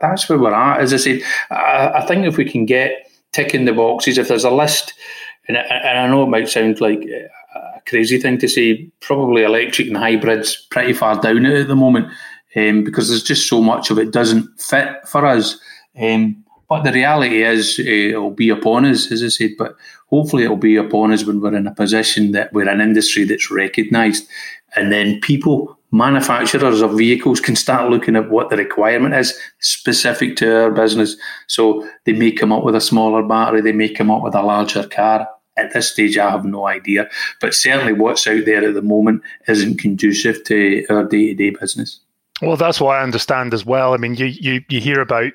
that's 0.02 0.30
where 0.30 0.40
we're 0.40 0.54
at. 0.54 0.82
As 0.82 0.94
I 0.94 0.98
said, 0.98 1.22
I, 1.50 2.04
think 2.08 2.26
if 2.26 2.38
we 2.38 2.50
can 2.50 2.66
get 2.66 3.10
ticking 3.32 3.66
the 3.66 3.74
boxes, 3.74 4.18
if 4.18 4.28
there's 4.28 4.44
a 4.44 4.52
list, 4.52 4.94
and, 5.48 5.58
I 5.58 6.08
know 6.08 6.24
it 6.24 6.28
might 6.28 6.50
sound 6.50 6.82
like 6.82 7.04
a 7.04 7.82
crazy 7.88 8.20
thing 8.20 8.38
to 8.40 8.48
say. 8.48 8.90
Probably 9.00 9.44
electric 9.44 9.88
and 9.88 9.98
hybrids 9.98 10.56
pretty 10.70 10.94
far 10.94 11.20
down 11.20 11.46
at 11.46 11.68
the 11.68 11.76
moment 11.76 12.08
um, 12.56 12.84
because 12.84 13.10
there's 13.10 13.24
just 13.24 13.48
so 13.48 13.62
much 13.62 13.90
of 13.90 13.98
it 13.98 14.12
doesn't 14.12 14.62
fit 14.62 15.08
for 15.08 15.26
us. 15.26 15.60
Um, 16.00 16.44
but 16.70 16.84
the 16.84 16.94
reality 16.94 17.44
is, 17.44 17.80
uh, 17.80 17.84
it'll 17.84 18.32
be 18.32 18.50
upon 18.50 18.86
us, 18.86 19.12
as 19.12 19.22
I 19.22 19.28
said. 19.28 19.52
But 19.58 19.76
hopefully, 20.10 20.46
it'll 20.46 20.56
be 20.56 20.78
upon 20.78 21.12
us 21.12 21.26
when 21.26 21.42
we're 21.42 21.56
in 21.56 21.68
a 21.68 21.76
position 21.76 22.32
that 22.32 22.54
we're 22.54 22.70
an 22.70 22.80
industry 22.80 23.26
that's 23.26 23.52
recognised, 23.52 24.26
and 24.76 24.92
then 24.92 25.20
people, 25.22 25.78
manufacturers 25.92 26.82
of 26.82 26.98
vehicles, 26.98 27.40
can 27.40 27.56
start 27.56 27.90
looking 27.90 28.16
at 28.16 28.30
what 28.30 28.50
the 28.50 28.58
requirement 28.58 29.14
is 29.16 29.38
specific 29.60 30.36
to 30.38 30.64
our 30.64 30.72
business. 30.72 31.16
So 31.48 31.88
they 32.06 32.14
may 32.14 32.32
come 32.32 32.52
up 32.52 32.64
with 32.64 32.76
a 32.76 32.82
smaller 32.82 33.24
battery, 33.24 33.62
they 33.62 33.72
may 33.72 33.90
come 33.90 34.12
up 34.12 34.24
with 34.24 34.36
a 34.36 34.42
larger 34.42 34.88
car, 34.88 35.28
at 35.58 35.74
this 35.74 35.92
stage, 35.92 36.18
I 36.18 36.30
have 36.30 36.46
no 36.46 36.68
idea. 36.68 37.10
But 37.40 37.54
certainly, 37.54 37.94
what's 37.94 38.28
out 38.28 38.46
there 38.46 38.68
at 38.68 38.74
the 38.74 38.82
moment 38.82 39.22
isn't 39.48 39.80
conducive 39.80 40.44
to 40.46 40.86
our 40.90 41.04
day 41.04 41.28
to 41.28 41.34
day 41.36 41.50
business. 41.52 42.01
Well, 42.42 42.58
that's 42.58 42.82
what 42.82 42.96
I 42.96 43.04
understand 43.04 43.54
as 43.54 43.66
well. 43.66 43.94
I 43.94 43.98
mean, 43.98 44.16
you, 44.16 44.26
you, 44.26 44.64
you 44.68 44.82
hear 44.82 45.00
about, 45.00 45.32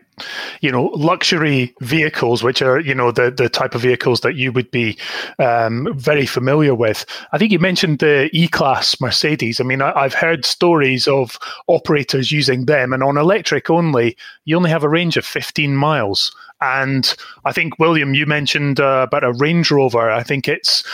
you 0.60 0.72
know, 0.72 0.86
luxury 0.86 1.72
vehicles, 1.80 2.42
which 2.42 2.62
are, 2.62 2.80
you 2.80 2.94
know, 2.94 3.12
the, 3.12 3.30
the 3.30 3.48
type 3.48 3.76
of 3.76 3.82
vehicles 3.82 4.20
that 4.20 4.34
you 4.34 4.50
would 4.50 4.70
be 4.72 4.98
um, 5.38 5.88
very 5.96 6.26
familiar 6.26 6.74
with. 6.74 7.06
I 7.32 7.38
think 7.38 7.52
you 7.52 7.60
mentioned 7.60 8.00
the 8.00 8.28
E 8.32 8.48
Class 8.48 9.00
Mercedes. 9.00 9.60
I 9.60 9.64
mean, 9.64 9.82
I, 9.82 10.02
have 10.02 10.14
heard 10.14 10.44
stories 10.44 11.06
of 11.06 11.38
operators 11.68 12.32
using 12.32 12.66
them, 12.66 12.92
and 12.92 13.04
on 13.04 13.16
electric 13.16 13.70
only, 13.70 14.16
you 14.44 14.56
only 14.56 14.70
have 14.70 14.84
a 14.84 14.88
range 14.88 15.16
of 15.16 15.24
15 15.24 15.76
miles. 15.76 16.34
And 16.60 17.14
I 17.44 17.52
think, 17.52 17.78
William, 17.78 18.14
you 18.14 18.26
mentioned 18.26 18.80
uh, 18.80 19.04
about 19.06 19.24
a 19.24 19.32
Range 19.32 19.70
Rover. 19.70 20.10
I 20.10 20.22
think 20.22 20.48
it's 20.48 20.84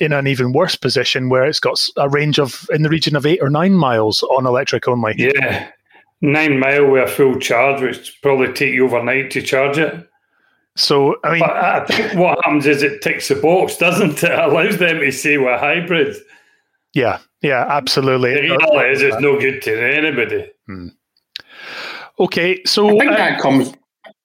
in 0.00 0.12
an 0.12 0.26
even 0.26 0.52
worse 0.52 0.74
position 0.74 1.28
where 1.28 1.44
it's 1.44 1.60
got 1.60 1.88
a 1.96 2.08
range 2.08 2.38
of 2.38 2.68
in 2.72 2.82
the 2.82 2.88
region 2.88 3.14
of 3.14 3.24
eight 3.24 3.40
or 3.40 3.50
nine 3.50 3.74
miles 3.74 4.22
on 4.24 4.46
electric 4.46 4.88
only. 4.88 5.14
Yeah, 5.16 5.68
nine 6.20 6.58
mile 6.58 6.90
with 6.90 7.08
a 7.08 7.12
full 7.12 7.38
charge, 7.38 7.80
which 7.80 8.20
probably 8.22 8.52
take 8.52 8.74
you 8.74 8.84
overnight 8.86 9.30
to 9.32 9.42
charge 9.42 9.78
it. 9.78 10.08
So 10.76 11.16
I 11.22 11.32
mean, 11.32 11.40
but 11.40 11.50
I 11.50 11.84
think 11.84 12.14
what 12.14 12.38
happens 12.42 12.66
is 12.66 12.82
it 12.82 13.02
ticks 13.02 13.28
the 13.28 13.36
box, 13.36 13.76
doesn't 13.76 14.22
it? 14.22 14.24
it 14.30 14.38
allows 14.38 14.78
them 14.78 15.00
to 15.00 15.12
say 15.12 15.38
we're 15.38 15.58
hybrid. 15.58 16.16
Yeah, 16.94 17.18
yeah, 17.42 17.66
absolutely. 17.68 18.34
The 18.34 18.42
reality 18.42 18.90
is 18.90 19.02
it's 19.02 19.20
no 19.20 19.38
good 19.38 19.62
to 19.62 19.94
anybody. 19.94 20.50
Hmm. 20.66 20.88
Okay, 22.18 22.62
so 22.64 22.88
I 22.88 22.98
think 22.98 23.12
uh, 23.12 23.16
that 23.16 23.40
comes 23.40 23.72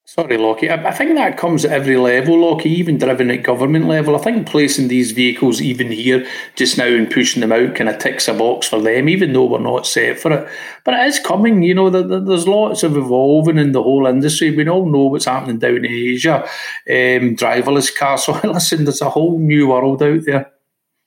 Sorry, 0.09 0.37
Lockie. 0.37 0.71
I, 0.71 0.91
think 0.93 1.15
that 1.15 1.37
comes 1.37 1.65
at 1.65 1.73
every 1.73 1.97
level, 1.97 2.39
Lockie, 2.39 2.69
even 2.69 2.97
driven 2.97 3.29
at 3.29 3.43
government 3.43 3.89
level. 3.89 4.15
I 4.15 4.19
think 4.19 4.47
placing 4.47 4.87
these 4.87 5.11
vehicles 5.11 5.61
even 5.61 5.91
here 5.91 6.25
just 6.55 6.77
now 6.77 6.85
and 6.85 7.11
pushing 7.11 7.41
them 7.41 7.51
out 7.51 7.75
kind 7.75 7.89
of 7.89 7.99
ticks 7.99 8.29
a 8.29 8.33
box 8.33 8.69
for 8.69 8.81
them, 8.81 9.09
even 9.09 9.33
though 9.33 9.43
we're 9.43 9.59
not 9.59 9.85
set 9.85 10.17
for 10.17 10.31
it. 10.31 10.49
But 10.85 10.93
it 10.93 11.07
is 11.07 11.19
coming, 11.19 11.61
you 11.61 11.73
know, 11.73 11.89
there's 11.89 12.47
lots 12.47 12.83
of 12.83 12.95
evolving 12.95 13.57
in 13.57 13.73
the 13.73 13.83
whole 13.83 14.07
industry. 14.07 14.55
We 14.55 14.65
all 14.69 14.89
know 14.89 15.07
what's 15.07 15.25
happening 15.25 15.59
down 15.59 15.83
in 15.83 15.87
Asia, 15.87 16.41
um, 16.43 17.35
driverless 17.35 17.93
cars. 17.93 18.23
So 18.23 18.31
listen, 18.45 18.85
there's 18.85 19.01
a 19.01 19.09
whole 19.09 19.37
new 19.37 19.67
world 19.67 20.01
out 20.01 20.23
there. 20.23 20.53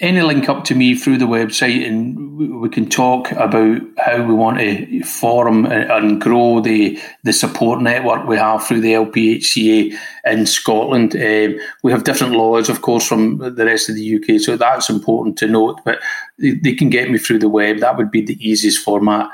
any 0.00 0.20
link 0.20 0.48
up 0.48 0.64
to 0.64 0.74
me 0.74 0.94
through 0.94 1.16
the 1.16 1.26
website 1.26 1.86
and 1.86 2.60
we 2.60 2.68
can 2.68 2.88
talk 2.88 3.32
about 3.32 3.80
how 3.96 4.22
we 4.22 4.34
want 4.34 4.58
to 4.58 5.02
form 5.02 5.64
and 5.64 6.20
grow 6.20 6.60
the, 6.60 7.00
the 7.24 7.32
support 7.32 7.80
network 7.80 8.26
we 8.26 8.36
have 8.36 8.66
through 8.66 8.80
the 8.80 8.92
LPHCA 8.92 9.96
in 10.26 10.46
Scotland. 10.46 11.16
Um, 11.16 11.58
we 11.82 11.92
have 11.92 12.04
different 12.04 12.34
laws, 12.34 12.68
of 12.68 12.82
course, 12.82 13.06
from 13.06 13.38
the 13.38 13.64
rest 13.64 13.88
of 13.88 13.94
the 13.94 14.16
UK, 14.16 14.38
so 14.40 14.56
that's 14.56 14.90
important 14.90 15.38
to 15.38 15.46
note, 15.46 15.80
but 15.84 15.98
they 16.38 16.74
can 16.74 16.90
get 16.90 17.10
me 17.10 17.16
through 17.16 17.38
the 17.38 17.48
web. 17.48 17.78
That 17.78 17.96
would 17.96 18.10
be 18.10 18.20
the 18.20 18.38
easiest 18.46 18.84
format. 18.84 19.30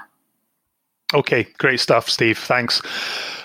Okay, 1.12 1.48
great 1.58 1.80
stuff, 1.80 2.08
Steve. 2.08 2.38
Thanks. 2.38 2.80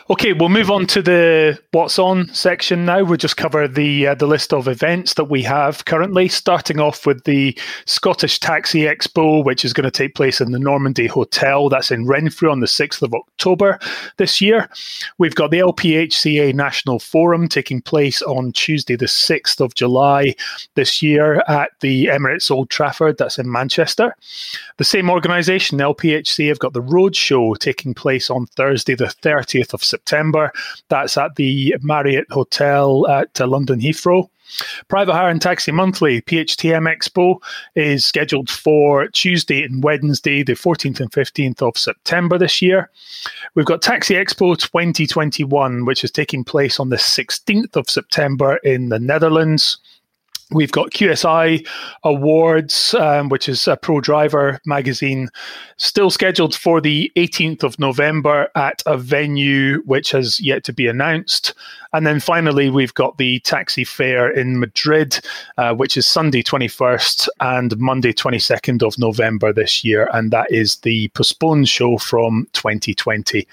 Okay, 0.10 0.32
we'll 0.32 0.48
move 0.48 0.72
on 0.72 0.88
to 0.88 1.02
the 1.02 1.60
what's 1.72 2.00
on 2.00 2.34
section 2.34 2.86
now. 2.86 3.04
We'll 3.04 3.18
just 3.18 3.36
cover 3.36 3.68
the 3.68 4.08
uh, 4.08 4.16
the 4.16 4.26
list 4.26 4.54
of 4.54 4.70
events 4.70 5.16
that 5.16 5.26
we 5.26 5.44
have 5.44 5.84
currently, 5.84 6.30
starting 6.30 6.80
off 6.80 7.06
with 7.06 7.26
the 7.26 7.60
Scottish 7.86 8.40
Taxi 8.40 8.84
Expo, 8.84 9.44
which 9.44 9.66
is 9.66 9.74
going 9.74 9.84
to 9.84 9.92
take 9.92 10.16
place 10.16 10.40
in 10.40 10.54
the 10.54 10.60
Normandy 10.60 11.08
Hotel. 11.08 11.68
That's 11.68 11.92
in 11.92 12.08
Renfrew 12.08 12.50
on 12.50 12.62
the 12.62 12.68
6th 12.68 13.02
of 13.02 13.14
October 13.14 13.80
this 14.16 14.40
year. 14.40 14.70
We've 15.18 15.36
got 15.36 15.52
the 15.52 15.60
LPHCA 15.60 16.54
National 16.54 17.00
Forum 17.00 17.50
taking 17.50 17.82
place 17.82 18.22
on 18.22 18.54
Tuesday, 18.54 18.96
the 18.96 19.08
6th 19.08 19.60
of 19.60 19.76
July 19.76 20.36
this 20.76 21.04
year 21.04 21.44
at 21.50 21.72
the 21.82 22.06
Emirates 22.06 22.50
Old 22.50 22.70
Trafford. 22.70 23.18
That's 23.18 23.40
in 23.40 23.52
Manchester. 23.52 24.16
The 24.78 24.86
same 24.86 25.10
organisation, 25.10 25.80
LPHC, 25.80 26.48
have 26.48 26.60
got 26.60 26.72
the 26.72 26.82
Roadshow 26.82 27.58
taking 27.58 27.94
place 27.94 28.30
on 28.30 28.46
Thursday, 28.46 28.96
the 28.96 29.06
30th 29.06 29.74
of 29.74 29.84
September. 29.84 29.97
That's 30.06 31.18
at 31.18 31.36
the 31.36 31.76
Marriott 31.82 32.30
Hotel 32.32 33.08
at 33.08 33.40
uh, 33.40 33.48
London 33.48 33.80
Heathrow. 33.80 34.30
Private 34.88 35.14
Hire 35.14 35.30
and 35.30 35.42
Taxi 35.42 35.72
Monthly 35.72 36.22
PHTM 36.22 36.88
Expo 36.88 37.42
is 37.76 38.06
scheduled 38.06 38.50
for 38.50 39.08
Tuesday 39.10 39.64
and 39.64 39.84
Wednesday, 39.84 40.44
the 40.44 40.54
14th 40.54 41.00
and 41.00 41.12
15th 41.12 41.62
of 41.62 41.78
September 41.78 42.38
this 42.38 42.62
year. 42.62 42.90
We've 43.56 43.66
got 43.66 43.82
Taxi 43.82 44.14
Expo 44.14 44.58
2021, 44.58 45.86
which 45.86 46.04
is 46.04 46.12
taking 46.12 46.44
place 46.44 46.80
on 46.80 46.90
the 46.90 46.96
16th 46.96 47.76
of 47.76 47.90
September 47.90 48.58
in 48.58 48.90
the 48.90 49.00
Netherlands. 49.00 49.78
We've 50.52 50.72
got 50.72 50.92
QSI 50.92 51.68
Awards, 52.04 52.94
um, 52.94 53.28
which 53.28 53.50
is 53.50 53.68
a 53.68 53.76
pro 53.76 54.00
driver 54.00 54.62
magazine, 54.66 55.28
still 55.76 56.10
scheduled 56.10 56.56
for 56.56 56.80
the 56.80 57.12
18th 57.18 57.64
of 57.64 57.78
November 57.80 58.48
at 58.56 58.82
a 58.86 58.98
venue 58.98 59.82
which 59.82 60.12
has 60.12 60.40
yet 60.40 60.64
to 60.64 60.72
be 60.72 60.88
announced. 60.88 61.54
And 61.94 62.06
then 62.06 62.20
finally, 62.20 62.70
we've 62.70 62.94
got 62.94 63.18
the 63.18 63.40
Taxi 63.40 63.84
Fair 63.84 64.30
in 64.30 64.60
Madrid, 64.60 65.20
uh, 65.58 65.74
which 65.74 65.98
is 65.98 66.08
Sunday 66.08 66.44
21st 66.44 67.28
and 67.40 67.78
Monday 67.78 68.14
22nd 68.14 68.84
of 68.84 68.98
November 69.00 69.52
this 69.52 69.84
year. 69.84 70.10
And 70.14 70.32
that 70.32 70.52
is 70.52 70.78
the 70.78 71.08
postponed 71.10 71.70
show 71.70 71.98
from 71.98 72.48
2020. 72.54 73.48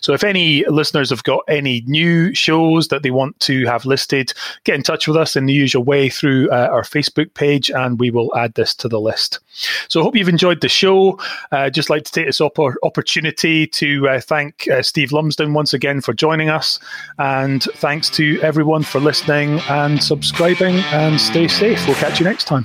So 0.00 0.14
if 0.14 0.24
any 0.24 0.64
listeners 0.66 1.10
have 1.10 1.24
got 1.24 1.42
any 1.48 1.82
new 1.86 2.32
shows 2.34 2.88
that 2.88 3.02
they 3.02 3.10
want 3.10 3.38
to 3.40 3.66
have 3.66 3.84
listed, 3.84 4.32
get 4.64 4.76
in 4.76 4.82
touch 4.82 5.06
with 5.06 5.16
us 5.16 5.36
in 5.36 5.46
the 5.46 5.52
usual 5.52 5.84
way 5.84 6.08
through 6.08 6.39
uh, 6.50 6.68
our 6.68 6.82
Facebook 6.82 7.34
page 7.34 7.70
and 7.70 7.98
we 7.98 8.10
will 8.10 8.34
add 8.36 8.54
this 8.54 8.74
to 8.76 8.88
the 8.88 9.00
list. 9.00 9.40
So 9.88 10.00
I 10.00 10.04
hope 10.04 10.14
you've 10.14 10.28
enjoyed 10.28 10.60
the 10.60 10.68
show. 10.68 11.18
Uh, 11.50 11.70
just 11.70 11.90
like 11.90 12.04
to 12.04 12.12
take 12.12 12.26
this 12.26 12.40
op- 12.40 12.58
opportunity 12.82 13.66
to 13.66 14.08
uh, 14.08 14.20
thank 14.20 14.68
uh, 14.68 14.82
Steve 14.82 15.12
Lumsden 15.12 15.52
once 15.52 15.74
again 15.74 16.00
for 16.00 16.12
joining 16.12 16.48
us 16.48 16.78
and 17.18 17.64
thanks 17.74 18.08
to 18.10 18.40
everyone 18.42 18.84
for 18.84 19.00
listening 19.00 19.60
and 19.68 20.02
subscribing 20.02 20.76
and 20.92 21.20
stay 21.20 21.48
safe. 21.48 21.84
We'll 21.86 21.96
catch 21.96 22.20
you 22.20 22.24
next 22.24 22.44
time. 22.44 22.64